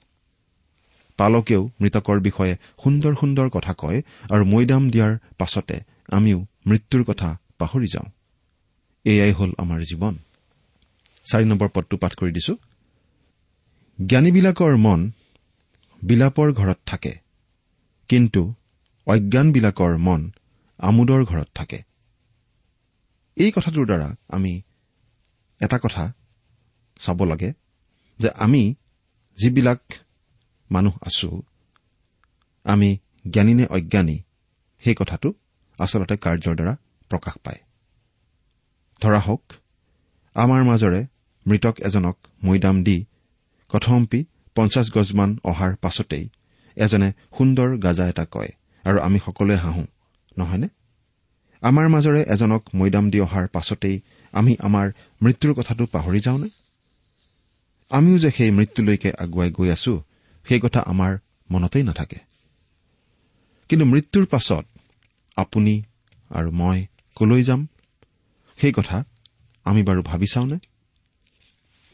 পালকেও 1.19 1.63
মৃতকৰ 1.81 2.19
বিষয়ে 2.21 2.55
সুন্দৰ 2.83 3.13
সুন্দৰ 3.21 3.47
কথা 3.57 3.73
কয় 3.83 3.99
আৰু 4.31 4.45
মৈদাম 4.45 4.83
দিয়াৰ 4.91 5.13
পাছতে 5.39 5.77
আমিও 6.13 6.39
মৃত্যুৰ 6.67 7.03
কথা 7.05 7.29
পাহৰি 7.59 7.89
যাওঁ। 7.95 8.09
এয়াই 9.05 9.33
হ'ল 9.33 9.51
আমাৰ 9.59 9.81
জীৱন। 9.91 10.15
চাৰি 11.27 11.45
নম্বৰ 11.45 11.69
পদটো 11.75 11.97
পাঠ 11.97 12.13
কৰি 12.15 12.33
দিছো। 12.33 12.55
জ্ঞানীবিলাকৰ 13.99 14.75
মন 14.77 15.01
বিলাপৰ 16.03 16.49
ঘৰত 16.53 16.79
থাকে 16.87 17.13
কিন্তু 18.11 18.43
অজ্ঞানবিলাকৰ 19.07 19.93
মন 19.97 20.21
আমোদৰ 20.81 21.23
ঘৰত 21.25 21.49
থাকে। 21.55 21.79
এই 23.37 23.51
কথাটোৰ 23.51 23.87
দ্বাৰা 23.87 24.09
আমি 24.29 24.53
এটা 25.61 25.79
কথা 25.79 26.05
চাব 26.99 27.25
লাগে 27.25 27.51
যে 28.19 28.29
আমি 28.45 28.63
যিবিলাক 29.39 29.81
মানুহ 30.71 30.95
আছো। 31.03 31.43
আমি 32.65 32.99
জ্ঞানী 33.31 33.55
নে 33.55 33.67
অজ্ঞানী 33.67 34.19
সেই 34.81 34.95
কথাটো 34.95 35.33
আচলতে 35.79 36.17
কাৰ্যৰ 36.17 36.55
দ্বাৰা 36.55 36.77
প্ৰকাশ 37.09 37.35
পায়। 37.45 37.59
ধৰা 39.01 39.19
হওক 39.19 39.43
আমাৰ 40.35 40.65
মাজৰে 40.65 41.07
মৃতক 41.47 41.81
এজনক 41.81 42.17
মৈদাম 42.43 42.83
দি 42.83 43.05
কথম্পি 43.69 44.25
পঞ্চাছ 44.55 44.91
গজমান 44.93 45.39
অহাৰ 45.45 45.77
পাছতেই 45.77 46.29
এজনে 46.77 47.13
সুন্দৰ 47.39 47.79
গাজা 47.79 48.09
এটা 48.09 48.25
কয় 48.25 48.49
আৰু 48.85 49.01
আমি 49.01 49.19
সকলোৱে 49.19 49.57
হাঁহো 49.57 49.85
নহয়নে? 50.39 50.69
আমাৰ 51.61 51.89
মাজৰে 51.89 52.25
এজনক 52.29 52.63
মৈদাম 52.75 53.11
দি 53.11 53.21
অহাৰ 53.21 53.49
পাছতেই 53.49 54.01
আমি 54.33 54.57
আমাৰ 54.59 54.93
মৃত্যুৰ 55.23 55.55
কথাটো 55.55 55.87
পাহৰি 55.87 56.21
যাওঁনে? 56.21 56.49
আমিও 57.91 58.19
যে 58.19 58.31
সেই 58.31 58.51
মৃত্যুলৈকে 58.51 59.13
আগুৱাই 59.19 59.51
গৈ 59.51 59.71
আছো 59.71 60.03
সেই 60.49 60.61
কথা 60.61 60.81
আমাৰ 60.81 61.19
মনতেই 61.51 61.83
নাথাকে। 61.83 62.17
কিন্তু 63.69 63.87
মৃত্যুৰ 63.87 64.27
পাছত 64.27 64.65
আপুনি 65.37 65.83
আৰু 66.31 66.51
মই 66.51 66.87
কলৈ 67.15 67.43
যাম? 67.43 67.69
সেই 68.57 68.73
কথা 68.73 69.05
আমি 69.65 69.83
বাৰু 69.83 70.03
ভাবি 70.03 70.27
চাওনে? 70.27 70.59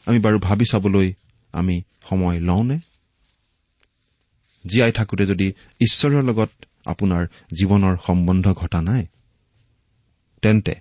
আমি 0.05 0.19
বাৰু 0.19 0.39
ভাবি 0.39 0.65
চাবলৈ 0.71 1.13
আমি 1.53 1.83
সময় 2.09 2.39
লওঁনে? 2.39 2.79
জীয়াই 4.67 4.91
থাকোতে 4.91 5.25
যদি 5.25 5.53
ঈশ্বৰৰ 5.79 6.23
লগত 6.23 6.49
আপোনাৰ 6.85 7.27
জীৱনৰ 7.59 7.97
সম্বন্ধ 8.07 8.53
ঘটা 8.53 8.81
নাই 8.81 9.07
তেন্তে 10.41 10.75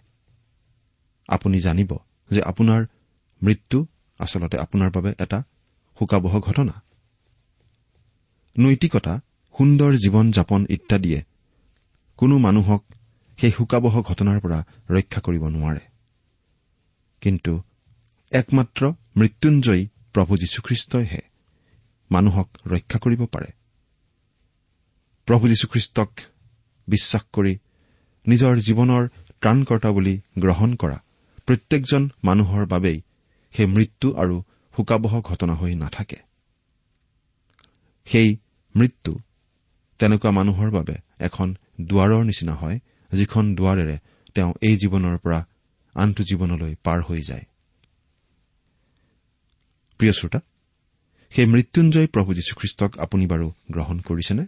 আপুনি 1.29 1.61
জানিব 1.61 1.97
যে 2.31 2.43
আপোনাৰ 2.43 2.87
মৃত্যু 3.43 3.87
আচলতে 4.19 4.57
আপোনাৰ 4.57 4.91
বাবে 4.91 5.15
এটা 5.19 5.43
শোকাবহ 5.99 6.41
ঘটনা। 6.41 6.83
নৈতিকতা 8.59 9.21
সুন্দৰ 9.59 9.93
জীৱন 9.95 10.31
যাপন 10.31 10.67
ইত্যাদিয়ে 10.71 11.23
কোনো 12.17 12.39
মানুহক 12.39 12.85
সেই 13.41 13.51
শোকাবহ 13.51 14.03
ঘটনাৰ 14.03 14.41
পৰা 14.41 14.65
ৰক্ষা 14.91 15.21
কৰিব 15.21 15.45
নোৱাৰে। 15.49 15.81
কিন্তু 17.21 17.63
একমাত্ৰ 18.31 18.93
মৃত্যুঞ্জয়ী 19.17 19.89
প্ৰভু 20.13 20.37
যীশুখ্ৰীষ্টইহে 20.37 21.21
মানুহক 22.11 22.49
ৰক্ষা 22.67 22.99
কৰিব 22.99 23.27
পাৰে। 23.27 23.47
প্ৰভু 25.27 25.49
যীশুখ্ৰীষ্টক 25.49 26.11
বিশ্বাস 26.89 27.23
কৰি 27.33 27.59
নিজৰ 28.29 28.57
জীৱনৰ 28.57 29.09
ত্ৰাণকৰ্তা 29.41 29.91
বুলি 29.91 30.21
গ্ৰহণ 30.39 30.75
কৰা 30.75 31.03
প্ৰত্যেকজন 31.47 32.11
মানুহৰ 32.25 32.67
বাবেই 32.67 33.01
সেই 33.53 33.67
মৃত্যু 33.67 34.15
আৰু 34.17 34.43
শোকাবহ 34.77 35.21
ঘটনা 35.21 35.55
হৈ 35.55 35.75
নাথাকে। 35.75 36.30
সেই 38.13 38.37
মৃত্যু 38.77 39.13
তেনেকুৱা 39.99 40.31
মানুহৰ 40.31 40.71
বাবে 40.71 40.95
এখন 41.19 41.57
দুৱাৰৰ 41.81 42.25
নিচিনা 42.25 42.55
হয় 42.55 42.79
যিখন 43.13 43.55
দুৱাৰেৰে 43.55 43.97
তেওঁ 44.35 44.53
এই 44.63 44.77
জীৱনৰ 44.77 45.19
পৰা 45.19 45.41
আনটো 45.95 46.23
জীৱনলৈ 46.23 46.75
পাৰ 46.85 46.99
হৈ 47.03 47.21
যায়। 47.29 47.45
প্ৰিয় 49.99 50.13
শ্ৰোতা 50.13 50.41
সেই 51.33 51.47
মৃত্যুঞ্জয় 51.47 52.07
প্ৰভু 52.07 52.31
যীশুখ্ৰীষ্টক 52.35 52.99
আপুনি 52.99 53.27
বাৰু 53.27 53.53
গ্ৰহণ 53.71 54.01
কৰিছেনে? 54.01 54.45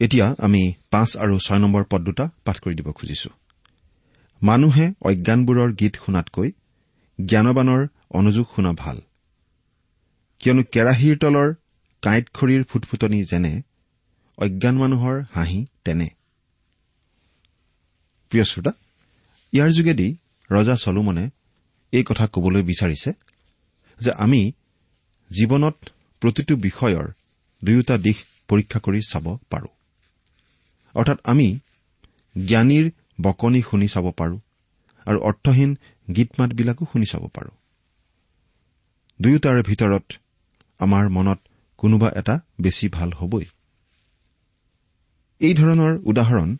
এতিয়া 0.00 0.34
আমি 0.38 0.72
পাঁচ 0.90 1.16
আৰু 1.16 1.38
ছয় 1.38 1.58
নম্বৰ 1.58 1.84
পদ 1.84 2.00
দুটা 2.02 2.28
পাঠ 2.44 2.56
কৰি 2.60 2.74
দিব 2.74 2.88
খুজিছো। 2.92 3.30
মানুহে 4.42 4.86
অজ্ঞানবোৰৰ 5.02 5.70
গীত 5.72 5.94
শুনাতকৈ 6.06 6.52
জ্ঞানবানৰ 7.18 7.82
অনুযোগ 8.10 8.46
শুনা 8.54 8.72
ভাল। 8.72 8.96
কিয়নো 10.38 10.62
কেৰাহীৰ 10.72 11.16
তলৰ 11.18 11.54
কাঁইট 12.02 12.26
খৰিৰ 12.36 12.62
ফুটফুটনি 12.64 13.18
যেনে 13.24 13.52
অজ্ঞান 14.38 14.76
মানুহৰ 14.82 15.16
হাঁহি 15.34 15.60
তেনে। 15.84 16.08
প্ৰিয় 18.32 18.44
শ্ৰোতা 18.44 18.72
ইয়াৰ 19.52 19.70
যোগেদি 19.76 20.08
ৰজা 20.50 20.76
চলোমনে 20.76 21.24
এই 21.92 22.04
কথা 22.04 22.24
কবলৈ 22.26 22.62
বিচাৰিছে 22.62 23.10
যে 24.00 24.10
আমি 24.24 24.40
জীৱনত 25.30 25.76
প্ৰতিটো 26.22 26.54
বিষয়ৰ 26.66 27.06
দুয়োটা 27.62 27.96
দিশ 27.98 28.16
পৰীক্ষা 28.48 28.78
কৰি 28.80 29.00
চাব 29.10 29.26
পাৰো। 29.50 29.68
অৰ্থাৎ 30.94 31.18
আমি 31.24 31.48
জ্ঞানীৰ 32.36 32.86
বকনি 33.20 33.60
শুনি 33.70 33.88
চাব 33.88 34.06
পাৰো 34.10 34.36
আৰু 35.06 35.18
অৰ্থহীন 35.28 35.70
গীত 36.16 36.30
মাতবিলাকো 36.38 36.84
শুনি 36.92 37.06
চাব 37.12 37.24
পাৰো। 37.36 37.52
দুয়োটাৰে 39.20 39.62
ভিতৰত 39.62 40.06
আমাৰ 40.80 41.04
মনত 41.08 41.38
কোনোবা 41.76 42.08
এটা 42.14 42.34
বেছি 42.60 42.86
ভাল 42.88 43.10
হবই। 43.12 43.46
এই 45.40 45.54
ধৰণৰ 45.54 45.92
উদাহৰণ 46.04 46.56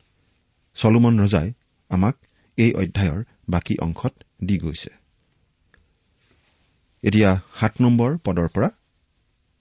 চলোমন 0.76 1.14
ৰজাই 1.20 1.48
আমাক 1.90 2.14
এই 2.58 2.70
অধ্যায়ৰ 2.72 3.20
বাকী 3.48 3.74
অংশত 3.78 4.14
দি 4.42 4.56
গৈছে। 4.58 4.90
এতিয়া 7.02 7.30
সাত 7.60 7.72
নম্বৰ 7.80 8.10
পদৰ 8.24 8.48
পৰা 8.48 8.68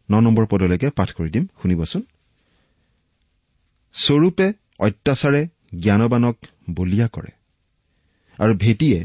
ন 0.09 0.13
নম্বৰ 0.19 0.45
পদলৈকে 0.45 0.89
পাঠ 0.89 1.09
কৰি 1.11 1.29
দিম 1.29 1.45
শুনিবচোন। 1.61 2.01
স্বৰূপে 3.95 4.47
অত্যাচাৰে 4.79 5.41
জ্ঞানবানক 5.79 6.37
বলিয়া 6.69 7.07
কৰে 7.07 7.31
আৰু 8.39 8.53
ভেটিয়ে 8.55 8.99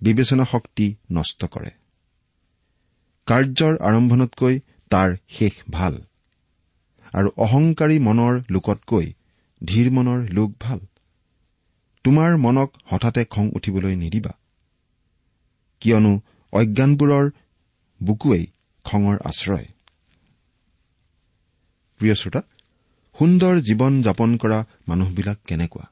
বিবেচনা 0.00 0.44
শক্তি 0.44 0.86
নষ্ট 1.12 1.40
কৰে। 1.44 1.70
কাৰ্যৰ 3.26 3.74
আৰম্ভণতকৈ 3.80 4.54
তাৰ 4.90 5.16
শেষ 5.28 5.54
ভাল। 5.70 5.94
আৰু 7.12 7.28
অহংকাৰী 7.36 7.98
মনৰ 7.98 8.34
লোকতকৈ 8.50 9.06
ধীৰ 9.64 9.90
মনৰ 9.90 10.18
লোক 10.32 10.50
ভাল। 10.60 10.78
তোমাৰ 12.04 12.36
মনক 12.36 12.70
হঠাতে 12.84 13.24
খং 13.24 13.50
উঠিবলৈ 13.54 13.94
নিদিবা। 13.96 14.32
কিয়নো 15.80 16.12
অজ্ঞানবোৰৰ 16.52 17.26
বুকুৱেই 18.00 18.44
খঙৰ 18.84 19.16
আশ্ৰয়। 19.24 19.66
প্ৰিয় 22.00 22.14
শ্ৰোতা 22.14 22.42
সুন্দৰ 23.16 23.54
জীৱন 23.60 24.02
যাপন 24.02 24.36
কৰা 24.36 24.58
মানুহবিলাক 24.88 25.38
কেনেকুৱা? 25.46 25.84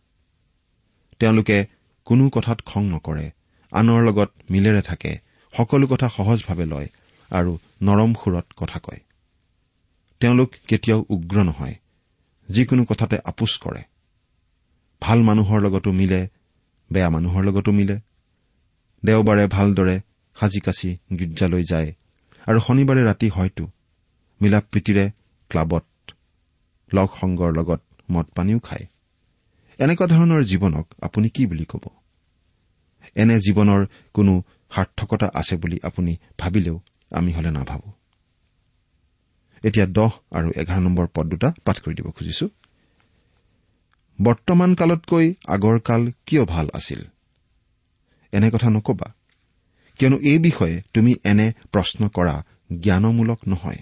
তেওঁলোকে 1.21 1.67
কোনো 2.05 2.29
কথাত 2.29 2.59
খং 2.67 2.83
নকৰে 2.85 3.31
আনৰ 3.73 4.01
লগত 4.03 4.31
মিলেৰে 4.51 4.83
থাকে 4.83 5.13
সকলো 5.55 5.87
কথা 5.87 6.09
সহজভাৱে 6.09 6.65
লয় 6.65 6.89
আৰু 7.31 7.59
নৰম 7.83 8.15
সুৰত 8.15 8.47
কথা 8.57 8.79
কয়। 8.79 9.01
তেওঁলোক 10.21 10.51
কেতিয়াও 10.69 11.07
উগ্ৰ 11.09 11.37
নহয় 11.45 11.77
যিকোনো 12.49 12.85
কথাতে 12.85 13.17
আপোচ 13.25 13.59
কৰে। 13.59 13.83
ভাল 15.01 15.23
মানুহৰ 15.23 15.61
লগতো 15.61 15.93
মিলে 15.93 16.29
বেয়া 16.93 17.11
মানুহৰ 17.11 17.45
লগতো 17.45 17.73
মিলে। 17.73 18.01
দেওবাৰে 19.03 19.47
ভালদৰে 19.47 20.01
সাজি 20.37 20.61
কাচি 20.61 20.91
গীৰ্জালৈ 21.19 21.65
যায় 21.65 21.93
আৰু 22.47 22.61
শনিবাৰে 22.61 23.03
ৰাতি 23.05 23.29
হয়তো 23.29 23.65
মিলা 24.41 24.61
প্ৰীতিৰে 24.61 25.11
ক্লাবত 25.49 25.87
লগ 26.95 27.09
সংগৰ 27.21 27.51
লগত 27.57 27.81
মদ 28.11 28.27
পানীও 28.27 28.59
খায়। 28.59 28.87
এনেকুৱা 29.79 30.07
ধৰণৰ 30.07 30.43
জীৱনক 30.43 30.87
আপুনি 31.03 31.29
কি 31.29 31.47
বুলি 31.47 31.65
ক'ব? 31.65 31.85
এনে 33.15 33.37
জীৱনৰ 33.39 33.87
কোনো 34.13 34.43
সাৰ্থকতা 34.71 35.31
আছে 35.35 35.57
বুলি 35.57 35.79
আপুনি 35.83 36.17
ভাবিলেও 36.39 36.81
আমি 37.11 37.33
হলে 37.33 37.51
নাভাবো। 37.51 37.93
এতিয়া 39.65 39.87
দহ 39.87 40.13
আৰু 40.31 40.49
এঘাৰ 40.57 40.81
নম্বৰ 40.81 41.07
পদ 41.15 41.27
দুটা 41.27 41.53
পাঠ 41.65 41.81
কৰি 41.81 41.95
দিব 41.95 42.11
খুজিছো। 42.11 42.49
বৰ্তমান 44.19 44.75
কালতকৈ 44.75 45.35
আগৰ 45.47 45.81
কাল 45.81 46.13
কিয় 46.27 46.45
ভাল 46.45 46.67
আছিল? 46.75 47.01
এনে 48.33 48.51
কথা 48.51 48.71
নকবা। 48.71 49.15
কিয়নো 49.99 50.17
এই 50.17 50.39
বিষয়ে 50.39 50.83
তুমি 50.95 51.15
এনে 51.25 51.53
প্ৰশ্ন 51.73 52.09
কৰা 52.09 52.45
জ্ঞানমূলক 52.81 53.39
নহয়। 53.49 53.79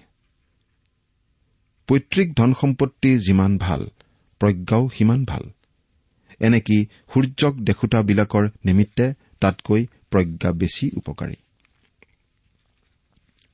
পৈতৃক 1.89 2.35
ধন 2.35 2.55
সম্পত্তি 2.55 3.19
যিমান 3.19 3.59
ভাল 3.59 3.87
প্ৰজ্ঞাও 4.41 4.89
সিমান 4.89 5.25
ভাল। 5.25 5.51
এনেকি 6.41 6.87
সূৰ্যক 7.13 7.55
দেখোতাবিলাকৰ 7.55 8.49
নিমিত্তে 8.65 9.15
তাতকৈ 9.41 9.87
প্ৰজ্ঞা 10.11 10.53
বেছি 10.53 10.91
উপকাৰী? 10.97 11.35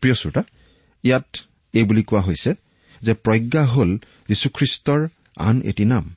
প্ৰিয় 0.00 0.14
শ্ৰোতা 0.14 0.42
ইয়াত 1.02 1.36
এই 1.72 1.84
বুলি 1.84 2.02
কোৱা 2.02 2.20
হৈছে 2.20 2.54
যে 3.02 3.14
প্ৰজ্ঞা 3.14 3.64
হল 3.66 3.98
যীশুখ্ৰীষ্টৰ 4.28 5.08
আন 5.36 5.62
এটি 5.62 5.84
নাম। 5.84 6.14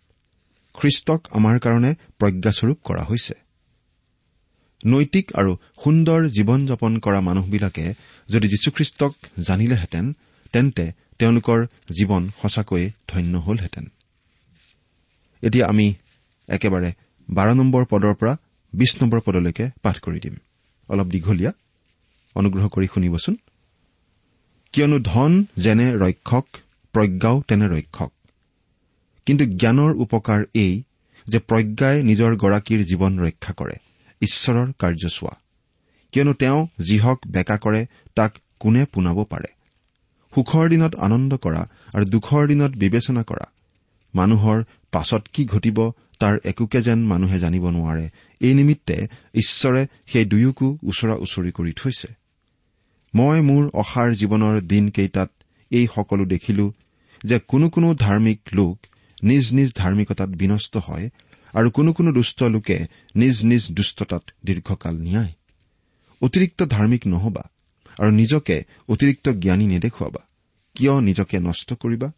খ্ৰীষ্টক 0.74 1.28
আমাৰ 1.32 1.60
কাৰণে 1.60 1.96
প্ৰজ্ঞাস্বৰূপ 2.20 2.78
কৰা 2.84 3.04
হৈছে। 3.04 3.34
নৈতিক 4.86 5.34
আৰু 5.34 5.58
সুন্দৰ 5.84 6.28
জীৱন 6.28 6.66
যাপন 6.66 7.00
কৰা 7.00 7.22
মানুহবিলাকে 7.22 7.94
যদি 8.30 8.48
যীশুখ্ৰীষ্টক 8.48 9.14
জানিলেহেঁতেন 9.40 10.14
তেন্তে 10.52 10.92
তেওঁলোকৰ 11.20 11.66
জীৱন 11.66 12.30
সঁচাকৈয়ে 12.42 12.92
ধন্য 13.08 13.38
হলহেঁতেন। 13.38 13.86
এতিয়া 15.42 15.68
আমি 15.68 15.94
একেবাৰে 16.48 16.94
বাৰ 17.30 17.54
নম্বৰ 17.54 17.86
পদৰ 17.86 18.14
পৰা 18.14 18.38
বিশ 18.74 19.02
নম্বৰ 19.02 19.22
পদলৈকে 19.26 19.70
পাঠ 19.82 20.00
কৰি 20.00 20.20
দিম। 20.20 20.36
অলপ 20.90 21.06
দীঘলীয়া। 21.06 21.52
অনুগ্ৰহ 22.36 22.68
কৰি 22.68 22.88
শুনিবচোন। 22.88 23.38
কিয়নো 24.74 24.98
ধন 25.04 25.32
যেনে 25.58 25.88
ৰক্ষক 25.96 26.46
প্ৰজ্ঞাও 26.94 27.38
তেনে 27.48 27.68
ৰক্ষক। 27.68 28.12
কিন্তু 29.28 29.44
জ্ঞানৰ 29.46 29.92
উপকাৰ 30.04 30.40
এই 30.56 30.74
যে 31.28 31.40
প্ৰজ্ঞাই 31.40 31.98
নিজৰ 32.04 32.32
গৰাকীৰ 32.36 32.82
জীৱন 32.90 33.14
ৰক্ষা 33.26 33.54
কৰে 33.54 33.76
ঈশ্বৰৰ 34.22 34.68
কাৰ্য 34.80 35.04
চোৱা 35.10 35.36
কিয়নো 36.14 36.34
তেওঁ 36.34 36.60
যিহক 36.80 37.20
বেকা 37.28 37.58
কৰে 37.58 37.82
তাক 38.16 38.32
কোনে 38.60 38.84
পোনাব 38.94 39.18
পাৰে? 39.24 39.50
সুখৰ 40.34 40.66
দিনত 40.70 40.94
আনন্দ 40.96 41.32
কৰা 41.38 41.62
আৰু 41.94 42.06
দুখৰ 42.06 42.44
দিনত 42.48 42.72
বিবেচনা 42.84 43.24
কৰা। 43.24 43.46
মানুহৰ 44.14 44.58
পাছত 44.92 45.24
কি 45.34 45.46
ঘটিব 45.46 45.78
তাৰ 46.20 46.36
একোকে 46.44 46.80
যেন 46.82 47.00
মানুহে 47.06 47.38
জানিব 47.40 47.66
নোৱাৰে। 47.70 48.06
এই 48.42 48.54
নিমিত্তে 48.54 48.98
ঈশ্বৰে 49.34 49.82
সেই 50.08 50.26
দুয়োকো 50.26 50.68
ওচৰা 50.84 51.16
ওচৰি 51.16 51.52
কৰি 51.52 51.74
থৈছে। 51.74 52.23
মই 53.14 53.42
মোৰ 53.42 53.64
অসাৰ 53.74 54.10
জীৱনৰ 54.14 54.56
দিনকেইটাত 54.62 55.30
এই 55.72 55.88
সকলো 55.96 56.26
দেখিলো 56.26 56.66
যে 57.24 57.40
কোনো 57.40 57.70
কোনো 57.70 57.94
ধাৰ্মিক 57.96 58.40
লোক 58.54 58.78
নিজ 59.24 59.54
নিজ 59.54 59.70
ধাৰ্মিকতাত 59.76 60.30
বিনষ্ট 60.30 60.74
হয় 60.78 61.10
আৰু 61.54 61.70
কোনো 61.70 61.94
কোনো 61.94 62.12
দুষ্ট 62.12 62.44
লোকে 62.44 62.78
নিজ 63.16 63.36
নিজ 63.44 63.64
দুষ্টতাত 63.72 64.24
দীৰ্ঘকাল 64.46 64.96
নিয়ায়। 64.96 65.34
অতিৰিক্ত 66.22 66.64
ধাৰ্মিক 66.64 67.08
নহবা 67.08 67.44
আৰু 68.00 68.12
নিজকে 68.12 68.58
অতিৰিক্ত 68.90 69.30
জ্ঞানী 69.30 69.66
নেদেখুৱাবা। 69.68 70.22
কিয় 70.76 71.02
নিজকে 71.02 71.40
নষ্ট 71.40 71.74
কৰিবা? 71.74 72.10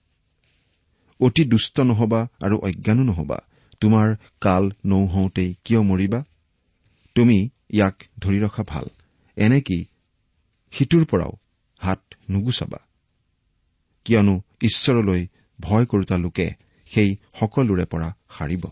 অতি 1.20 1.44
দুষ্ট 1.46 1.80
নহবা 1.80 2.28
আৰু 2.42 2.56
অজ্ঞানো 2.58 3.04
নহবা। 3.04 3.40
তোমাৰ 3.82 4.16
কাল 4.42 4.72
নৌহওঁতেই 4.86 5.56
কিয় 5.66 5.82
মৰিবা? 5.82 6.24
তুমি 7.16 7.50
ইয়াক 7.70 7.96
ধৰি 8.20 8.40
ৰখা 8.40 8.64
ভাল। 8.68 8.86
এনেকি 9.38 9.86
সিটোৰ 10.78 11.06
পৰাও 11.06 11.32
হাত 11.80 12.02
নুগুচাবা। 12.30 12.80
কিয়নো 14.06 14.42
ঈশ্বৰলৈ 14.62 15.28
ভয় 15.60 15.86
কৰোতা 15.86 16.18
লোকে 16.18 16.48
সেই 16.92 17.16
সকলোৰে 17.40 17.86
পৰা 17.86 18.10
সাৰিব। 18.30 18.64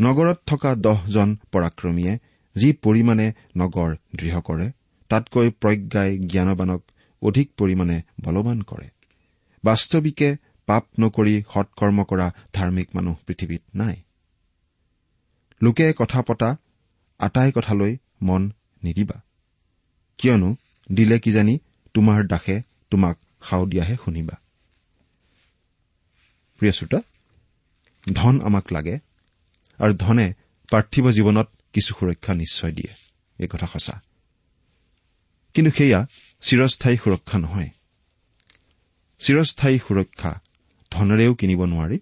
নগৰত 0.00 0.38
থকা 0.46 0.74
দহজন 0.74 1.36
পৰাক্ৰমীয়ে 1.52 2.18
যি 2.56 2.72
পৰিমাণে 2.72 3.32
নগৰ 3.56 3.96
দৃঢ় 4.16 4.40
কৰে 4.40 4.70
তাতকৈ 5.08 5.50
প্ৰজ্ঞাই 5.50 6.18
জ্ঞানবানক 6.18 6.82
অধিক 7.22 7.50
পৰিমাণে 7.56 8.02
বলৱান 8.24 8.62
কৰে। 8.62 8.88
বাস্তৱিকে 9.64 10.36
পাপ 10.66 10.86
নকৰি 11.00 11.42
সৎকৰ্ম 11.54 12.04
কৰা 12.04 12.32
ধাৰ্মিক 12.52 12.88
মানুহ 12.94 13.16
পৃথিৱীত 13.26 13.62
নাই। 13.74 13.96
লোকে 15.62 15.92
কথা 15.92 16.22
পতা 16.22 16.56
আটাই 17.18 17.52
কথালৈ 17.52 17.96
মন 18.22 18.52
নিদিবা। 18.82 19.22
কিয়নো 20.20 20.56
দিলে 20.92 21.18
কিজানি 21.18 21.58
তোমাৰ 21.94 22.26
দাসে 22.26 22.62
তোমাক 22.90 23.18
সাও 23.42 23.66
দিয়াহে 23.66 23.96
শুনিবা। 24.04 24.36
প্ৰিয় 26.58 26.72
শ্ৰোতা 26.72 27.00
ধন 28.14 28.40
আমাক 28.40 28.72
লাগে 28.72 28.98
আৰু 29.78 29.94
ধনে 29.94 30.34
পাৰ্থিৱ 30.70 31.12
জীৱনত 31.12 31.48
কিছু 31.72 31.94
সুৰক্ষা 32.00 32.34
নিশ্চয় 32.34 32.72
দিয়ে। 32.72 32.94
এই 33.38 33.48
কথা 33.48 33.66
সঁচা। 33.66 34.00
কিন্তু 35.54 35.70
সেয়া 35.70 36.06
চিৰস্থায়ী 36.40 36.96
সুৰক্ষা 36.96 37.38
নহয়। 37.38 37.70
চিৰস্থায়ী 39.18 39.78
সুৰক্ষা 39.78 40.40
ধনেৰেও 40.90 41.34
কিনিব 41.34 41.64
নোৱাৰি 41.64 41.98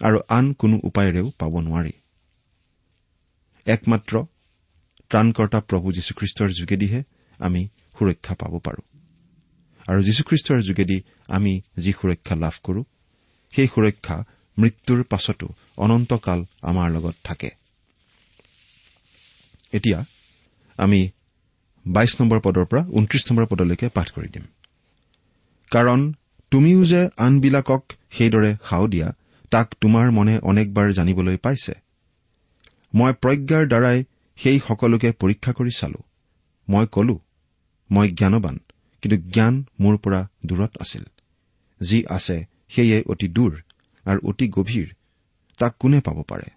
আৰু 0.00 0.20
আন 0.28 0.52
কোনো 0.52 0.80
উপায়েৰেও 0.84 1.30
পাব 1.38 1.60
নোৱাৰি। 1.60 1.92
একমাত্ৰ 3.66 4.24
ত্ৰাণকৰ্তা 5.10 5.60
প্ৰভু 5.60 5.92
যীশুখ্ৰীষ্টৰ 5.92 6.50
যোগেদিহে 6.50 7.02
আমি 7.38 7.68
সুৰক্ষা 7.98 8.34
পাব 8.34 8.58
পাৰো। 8.58 8.82
আৰু 9.86 10.02
যীশুখ্ৰীষ্টৰ 10.02 10.62
যোগেদি 10.62 11.00
আমি 11.28 11.60
যি 11.78 11.92
সুৰক্ষা 11.92 12.34
লাভ 12.34 12.52
কৰো 12.62 12.84
সেই 13.50 13.66
সুৰক্ষা 13.66 14.24
মৃত্যুৰ 14.58 15.02
পাছতো 15.02 15.54
অনন্তকাল 15.76 16.44
আমাৰ 16.62 16.90
লগত 16.90 17.14
থাকে। 17.24 17.50
এতিয়া 19.72 20.04
আমি 20.76 21.10
বাইশ 21.86 22.20
নম্বৰ 22.20 22.40
পদৰ 22.40 22.64
পৰা 22.64 22.82
ঊনত্ৰিশ 22.84 23.32
নম্বৰ 23.32 23.46
পদলৈকে 23.46 23.88
পাঠ 23.88 24.10
কৰি 24.10 24.28
দিম। 24.28 24.42
কাৰণ 25.70 26.12
তুমিও 26.50 26.84
যে 26.84 27.08
আনবিলাকক 27.16 27.84
সেইদৰে 28.10 28.56
সাও 28.68 28.86
দিয়া 28.86 29.12
তাক 29.50 29.74
তোমাৰ 29.80 30.10
মনে 30.10 30.38
অনেকবাৰ 30.38 30.92
জানিবলৈ 30.92 31.36
পাইছে। 31.36 31.74
মই 32.94 33.12
প্ৰজ্ঞাৰ 33.12 33.66
দ্বাৰাই 33.66 34.04
সেই 34.36 34.60
সকলোকে 34.68 35.12
পৰীক্ষা 35.12 35.52
কৰি 35.52 35.70
চালো। 35.76 36.02
মই 36.68 36.86
কলো 36.92 37.20
মই 37.90 38.08
জ্ঞানবান 38.10 38.56
কিন্তু 39.02 39.16
জ্ঞান 39.30 39.54
মোৰ 39.80 39.96
পৰা 39.96 40.20
দূৰত 40.46 40.72
আছিল। 40.80 41.04
যি 41.80 41.98
আছে 42.06 42.36
সেয়ে 42.68 43.02
অতি 43.06 43.28
দূৰ 43.28 43.52
আৰু 44.06 44.18
অতি 44.28 44.48
গভীৰ 44.48 44.88
তাক 45.58 45.72
কোনে 45.78 46.00
পাব 46.00 46.18
পাৰে? 46.22 46.48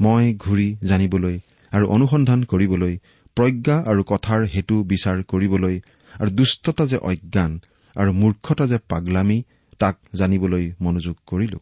মই 0.00 0.34
ঘূৰি 0.34 0.76
জানিবলৈ 0.82 1.36
আৰু 1.72 1.84
অনুসন্ধান 1.86 2.44
কৰিবলৈ 2.44 2.94
প্ৰজ্ঞা 3.36 3.76
আৰু 3.90 4.02
কথাৰ 4.04 4.40
হেতু 4.44 4.76
বিচাৰ 4.84 5.22
কৰিবলৈ 5.22 5.80
আৰু 6.20 6.30
দুষ্টতা 6.30 6.86
যে 6.86 6.96
অজ্ঞান 6.96 7.52
আৰু 7.96 8.12
মূৰ্খতা 8.12 8.66
যে 8.66 8.78
পাগলামী 8.88 9.42
তাক 9.78 9.96
জানিবলৈ 10.14 10.72
মনোযোগ 10.80 11.16
কৰিলো। 11.26 11.58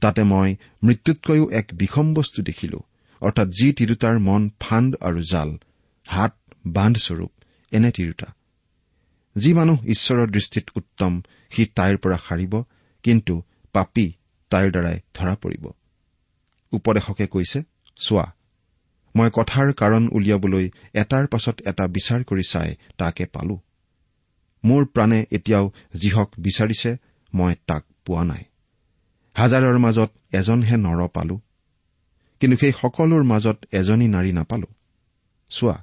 তাতে 0.00 0.22
মই 0.22 0.56
মৃত্যুতকৈও 0.84 1.50
এক 1.50 1.66
বিষম 1.72 2.14
বস্তু 2.14 2.42
দেখিলো 2.42 2.78
অৰ্থাৎ 3.22 3.48
যি 3.48 3.72
তিৰোতাৰ 3.72 4.16
মন 4.18 4.50
ফাণ্ড 4.60 4.96
আৰু 5.00 5.20
জাল 5.30 5.50
হাত 6.08 6.34
বান্ধস্বৰূপ। 6.66 7.32
এনে 7.72 7.90
তিৰোতা। 7.90 8.28
যি 9.36 9.50
মানুহ 9.54 9.78
ঈশ্বৰৰ 9.84 10.26
দৃষ্টিত 10.26 10.66
উত্তম 10.76 11.22
সি 11.50 11.62
তাইৰ 11.76 11.96
পৰা 11.96 12.18
সাৰিব 12.26 12.54
কিন্তু 13.04 13.34
পাপী 13.72 14.06
তাইৰ 14.50 14.70
দ্বাৰাই 14.70 14.98
ধৰা 15.14 15.34
পৰিব। 15.34 15.64
উপদেশকে 16.72 17.26
কৈছে 17.26 17.58
চোৱা 17.96 18.26
মই 19.14 19.30
কথাৰ 19.32 19.72
কাৰণ 19.72 20.08
উলিয়াবলৈ 20.12 20.70
এটাৰ 20.94 21.26
পাছত 21.26 21.56
এটা 21.66 21.84
বিচাৰ 21.86 22.20
কৰি 22.24 22.44
চাই 22.48 22.76
তাকে 22.98 23.24
পালো। 23.26 23.56
মোৰ 24.64 24.84
প্ৰাণে 24.84 25.26
এতিয়াও 25.32 25.72
যিহক 25.94 26.28
বিচাৰিছে 26.38 26.96
মই 27.34 27.54
তাক 27.66 27.82
পোৱা 28.06 28.24
নাই। 28.24 28.44
হাজাৰৰ 29.36 29.78
মাজত 29.78 30.10
এজনহে 30.32 30.76
নৰ 30.76 31.08
পালো 31.08 31.36
কিন্তু 32.40 32.56
সেই 32.56 32.72
সকলোৰ 32.72 33.22
মাজত 33.24 33.58
এজনী 33.72 34.06
নাৰী 34.08 34.32
নাপালো। 34.32 34.68
চোৱা 35.50 35.76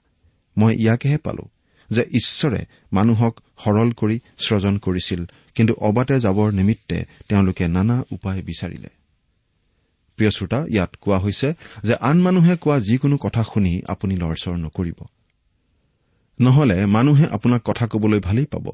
মই 0.58 0.74
ইয়াকেহে 0.76 1.17
পালো। 1.17 1.43
যে 1.89 2.02
ঈশ্বৰে 2.02 2.65
মানুহক 2.93 3.39
সৰল 3.63 3.91
কৰি 3.91 4.19
স্ৰজন 4.38 4.78
কৰিছিল 4.78 5.26
কিন্তু 5.56 5.74
অবাতে 5.74 6.19
যাবৰ 6.19 6.52
নিমিত্তে 6.52 7.06
তেওঁলোকে 7.30 7.67
নানা 7.67 8.04
উপায় 8.12 8.41
বিচাৰিলে। 8.41 8.89
প্ৰিয় 10.15 10.32
শ্ৰোতা 10.32 10.65
ইয়াত 10.69 10.96
কোৱা 11.02 11.19
হৈছে 11.19 11.54
যে 11.84 11.96
আন 11.96 12.22
মানুহে 12.22 12.56
কোৱা 12.56 12.80
যিকোনো 12.80 13.17
কথা 13.17 13.43
শুনি 13.43 13.82
আপুনি 13.88 14.15
লৰচৰ 14.15 14.56
নকৰিব। 14.56 15.06
নহলে 16.39 16.86
মানুহে 16.86 17.28
আপোনাক 17.28 17.62
কথা 17.65 17.88
কবলৈ 17.88 18.19
ভালেই 18.19 18.46
পাব। 18.46 18.72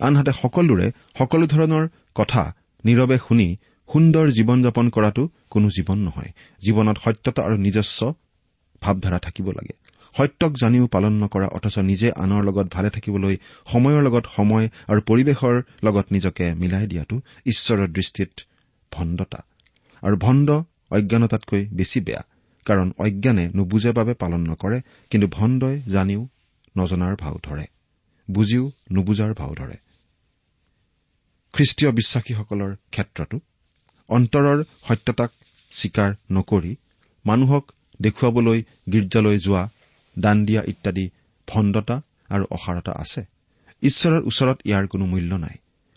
আনহাতে 0.00 0.32
সকলোৰে 0.32 0.90
সকলো 1.18 1.46
ধৰণৰ 1.46 1.88
কথা 2.14 2.54
নীৰৱে 2.84 3.18
শুনি 3.28 3.56
সুন্দৰ 3.92 4.28
জীৱন 4.28 4.62
যাপন 4.62 4.90
কৰাটো 4.90 5.28
কোনো 5.50 5.68
জীৱন 5.68 5.98
নহয়। 5.98 6.32
জীৱনত 6.62 6.98
সত্যতা 6.98 7.42
আৰু 7.42 7.56
নিজস্ব 7.56 8.14
ভাৱধাৰা 8.80 9.18
থাকিব 9.18 9.50
লাগে। 9.50 9.87
সত্যক 10.18 10.52
জানিও 10.62 10.86
পালন 10.94 11.14
নকৰা 11.22 11.48
অথচ 11.56 11.76
নিজে 11.90 12.08
আনৰ 12.22 12.42
লগত 12.48 12.66
ভালে 12.76 12.88
থাকিবলৈ 12.90 13.34
সময়ৰ 13.72 14.00
লগত 14.06 14.24
সময় 14.36 14.66
আৰু 14.90 15.00
পৰিৱেশৰ 15.10 15.56
লগত 15.86 16.06
নিজকে 16.14 16.46
মিলাই 16.60 16.86
দিয়াটো 16.86 17.16
ঈশ্বৰৰ 17.46 17.88
দৃষ্টিত 17.96 18.30
ভণ্ডতা। 18.92 19.40
আৰু 20.02 20.16
ভণ্ড 20.16 20.48
অজ্ঞানতাতকৈ 20.90 21.62
বেছি 21.78 21.98
বেয়া 22.00 22.22
কাৰণ 22.66 22.88
অজ্ঞানে 22.98 23.44
নুবুজে 23.56 23.90
বাবে 23.92 24.12
পালন 24.14 24.42
নকৰে 24.50 24.78
কিন্তু 25.10 25.26
ভণ্ডই 25.28 25.76
জানিও 25.94 26.22
নজনাৰ 26.78 27.14
ভাও 27.16 27.36
ধৰে 27.42 27.66
বুজিও 28.28 28.64
নুবুজাৰ 28.92 29.32
ভাও 29.34 29.52
ধৰে। 29.54 29.76
খ্ৰীষ্টীয় 31.54 31.90
বিশ্বাসীসকলৰ 31.98 32.72
ক্ষেত্ৰতো 32.94 33.36
অন্তৰৰ 34.08 34.58
সত্যতাক 34.88 35.30
স্বীকাৰ 35.72 36.10
নকৰি 36.30 36.72
মানুহক 37.24 37.64
দেখুৱাবলৈ 38.00 38.58
গীৰ্জালৈ 38.92 39.38
যোৱা 39.38 39.62
দান 40.20 40.46
দিয়া 40.46 40.62
ইত্যাদি 40.66 41.10
ভণ্ডতা 41.48 42.00
আৰু 42.28 42.44
অসাৰতা 42.50 42.92
আছে। 42.92 43.24
ঈশ্বৰৰ 43.82 44.22
ওচৰত 44.22 44.58
ইয়াৰ 44.64 44.86
কোনো 44.86 45.06
মূল্য 45.06 45.34
নাই। 45.34 45.56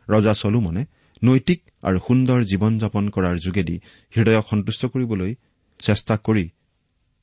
ৰজা 0.09 0.33
চলোমনে 0.33 0.85
নৈতিক 1.23 1.61
আৰু 1.83 1.99
সুন্দৰ 2.07 2.43
জীৱন 2.43 2.79
যাপন 2.79 3.09
কৰাৰ 3.09 3.37
যোগেদি 3.37 3.79
হৃদয়ক 4.17 4.45
সন্তুষ্ট 4.49 4.85
কৰিবলৈ 4.85 5.35
চেষ্টা 5.79 6.17
কৰি 6.17 6.49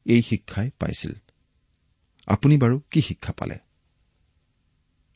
এই 0.05 0.23
শিক্ষাই 0.23 0.71
পাইছিল। 0.79 1.13
আপুনি 2.27 2.59
বাৰু 2.59 2.81
কি 2.91 3.01
শিক্ষা 3.01 3.33
পালে? 3.33 3.59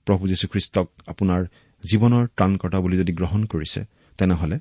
প্ৰভু 0.05 0.29
যীশুখ্ৰীষ্টক 0.29 0.89
আপোনাৰ 1.07 1.47
জীৱনৰ 1.83 2.27
ত্ৰাণকৰ্তা 2.27 2.81
বুলি 2.81 2.97
যদি 2.97 3.13
গ্ৰহণ 3.13 3.45
কৰিছে 3.45 3.85
তেনেহলে 4.19 4.59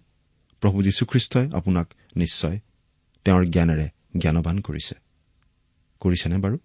প্ৰভু 0.62 0.84
যীশুখ্ৰীষ্টই 0.84 1.52
আপোনাক 1.54 1.94
নিশ্চয় 2.16 2.60
তেওঁৰ 3.26 3.46
জ্ঞানেৰে 3.46 3.90
জ্ঞানবান 4.18 4.60
কৰিছে। 4.60 4.96
কৰিছেনে 6.00 6.38
বাৰু? 6.38 6.58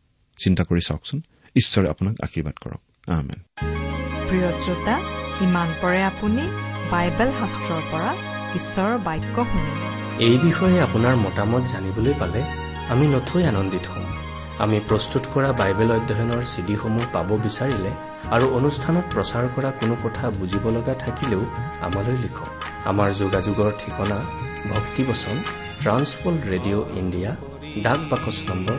চিন্তা 0.45 0.63
কৰি 0.69 0.83
চাওকচোন। 0.89 1.19
ঈশ্বৰে 1.57 1.87
আপোনাক 1.95 2.15
আশীৰ্বাদ 2.27 2.57
কৰক। 2.63 2.81
প্ৰিয় 4.29 4.49
শ্ৰোতা 4.63 4.95
ইমান 5.47 5.69
পৰে 5.83 6.01
আপুনি 6.11 6.43
বাইবেল 6.93 7.31
শাস্ত্ৰৰ 7.41 7.83
পৰা 7.93 8.11
ঈশ্বৰৰ 8.59 8.97
বাক্য 9.07 9.37
শুনিলে 9.51 9.87
এই 10.27 10.37
বিষয়ে 10.47 10.79
আপোনাৰ 10.87 11.15
মতামত 11.17 11.63
জানিবলৈ 11.73 12.15
পালে 12.21 12.41
আমি 12.93 13.07
নথৈ 13.15 13.43
আনন্দিত 13.53 13.85
হ'ম। 13.93 14.07
আমি 14.65 14.77
প্ৰস্তুত 14.89 15.25
কৰা 15.35 15.51
বাইবেল 15.61 15.91
অধ্যয়নৰ 15.99 16.43
চিডিসমূহ 16.53 17.05
পাব 17.13 17.29
বিচাৰিলে 17.47 17.93
আৰু 18.35 18.47
অনুষ্ঠানত 18.59 19.05
প্ৰচাৰ 19.15 19.45
কৰা 19.57 19.71
কোনো 19.81 19.95
কথা 20.05 20.25
বুজিব 20.39 20.65
লগা 20.77 20.95
থাকিলেও 21.05 21.43
আমালৈ 21.87 22.17
লিখক। 22.25 22.51
আমাৰ 22.91 23.09
যোগাযোগৰ 23.23 23.71
ঠিকনা 23.81 24.19
ভক্তিবচন 24.73 25.37
ট্ৰান্সৱৰ্ল্ড 25.83 26.43
ৰেডিঅ' 26.53 26.85
ইণ্ডিয়া 27.01 27.31
ডাক 27.83 28.01
বাকচ 28.11 28.37
নম্বৰ 28.49 28.79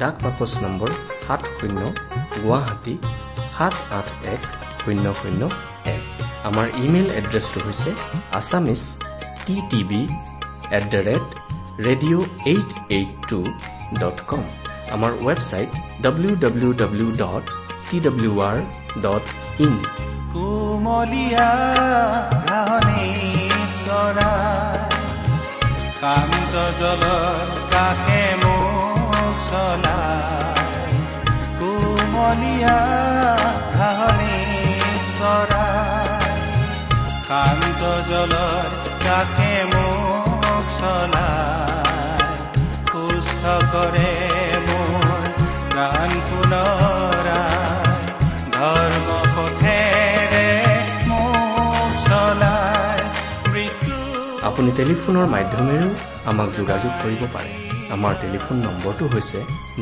ডাক 0.00 0.14
বাকচ 0.24 0.52
নম্বৰ 0.64 0.90
সাত 1.22 1.42
শূন্য 1.56 1.80
গুৱাহাটী 2.42 2.94
সাত 3.54 3.74
আঠ 3.98 4.06
এক 4.34 4.42
শূন্য 4.80 5.04
শূন্য 5.20 5.42
এক। 5.94 6.02
আমাৰ 6.48 6.66
ইমেইল 6.84 7.08
এড্ৰেছটো 7.20 7.58
হৈছে 7.66 7.90
Assamese 8.38 8.82
T 9.44 9.56
TV 9.70 10.02
at 10.76 10.84
the 10.92 11.00
rate 11.08 11.26
radio' 11.86 12.24
eight 12.52 12.70
eight 12.96 13.10
two 13.30 13.40
dot 14.00 14.18
com. 14.30 14.44
আমাৰ 14.94 15.12
website 15.26 15.70
W 16.04 16.32
W 16.44 16.70
W 16.82 17.08
dot 17.22 17.44
T 17.88 17.96
W 18.06 18.32
R 18.48 18.58
dot 19.04 19.24
in. 19.66 19.74
কোমলীয়া 20.34 21.50
কাষে 27.72 28.22
চলাই 29.50 30.92
কোমলীয়া 31.60 32.78
ঘাঁহনি 33.72 34.36
চৰাই। 35.18 36.24
কান্ত 37.28 37.82
জলৰ 38.10 38.66
কাষে 39.06 39.64
মোক 39.64 40.64
চলাই। 40.80 41.82
সুস্থ 42.92 43.44
কৰে 43.72 44.12
মোৰ 44.68 45.20
প্ৰাণ 45.70 46.08
পুনৰাই। 46.08 47.74
ধৰ্ম 48.52 49.24
আপুনি 54.44 54.72
টেলিফোনৰ 54.76 55.26
মাধ্যমেৰেও 55.26 55.90
আমাক 56.24 56.48
যোগাযোগ 56.56 56.92
কৰিব 57.02 57.26
পাৰে। 57.32 57.73
আমাৰ 57.94 58.14
টেলিফোন 58.22 58.56
নম্বৰটো 58.66 59.04
হৈছে 59.14 59.40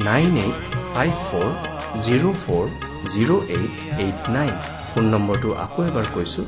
nine 0.08 0.30
eight 0.44 0.56
five 0.92 1.12
four 1.28 1.48
zero' 2.06 2.34
four 2.44 2.64
zero' 3.12 3.42
eight 3.56 3.74
eight 4.04 4.20
nine. 4.36 4.54
Phone 4.90 5.04
নম্বৰটো 5.14 5.48
আকৌ 5.64 5.80
এবাৰ 5.90 6.06
কৈছো 6.14 6.42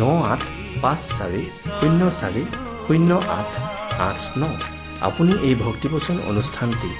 ন 0.00 0.02
আঠ 0.32 0.40
পাঁচ 0.82 1.00
চাৰি 1.18 1.42
শূন্য 1.78 2.00
চাৰি 2.20 2.42
শূন্য 2.86 3.10
আঠ 3.38 3.50
আঠ 4.08 4.20
ন। 4.40 4.42
আপুনি 5.08 5.32
এই 5.48 5.54
ভক্তিবচন 5.64 6.16
অনুষ্ঠানটি 6.30 6.90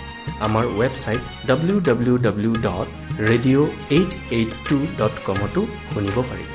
আমাৰ 0.46 0.64
website 0.80 1.22
W 1.50 1.76
W 1.88 2.14
W 2.26 2.52
dot 2.66 2.88
radio' 3.28 3.68
eight 3.96 4.10
eight 4.36 4.50
two 4.68 4.76
dot 5.00 5.14
কমতো 5.26 5.60
শুনিব 5.92 6.16
পাৰিব। 6.30 6.50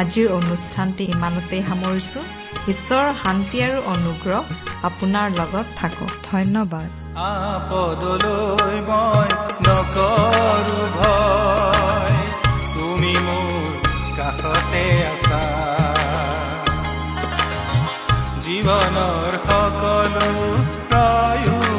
আজিৰ 0.00 0.28
অনুষ্ঠানটি 0.40 1.04
ইমানতে 1.14 1.56
সামৰিছো। 1.68 2.20
ঈশ্বৰৰ 2.68 3.14
শান্তি 3.22 3.62
আৰু 3.62 3.82
অনুগ্ৰহ 3.86 4.42
আপোনাৰ 4.82 5.30
লগত 5.30 5.64
থাকক। 5.76 6.10
ধন্যবাদ। 6.32 6.90
আপদলৈ 7.16 8.80
মই 8.80 9.28
নকৰো 9.68 10.80
ভয়। 10.98 12.16
তুমি 12.74 13.12
মোৰ 13.12 13.72
কাষতে 14.16 15.06
আছা। 15.06 15.60
জীৱনৰ 18.40 19.32
সকলো 19.46 20.28
প্ৰয়োজন 20.90 21.69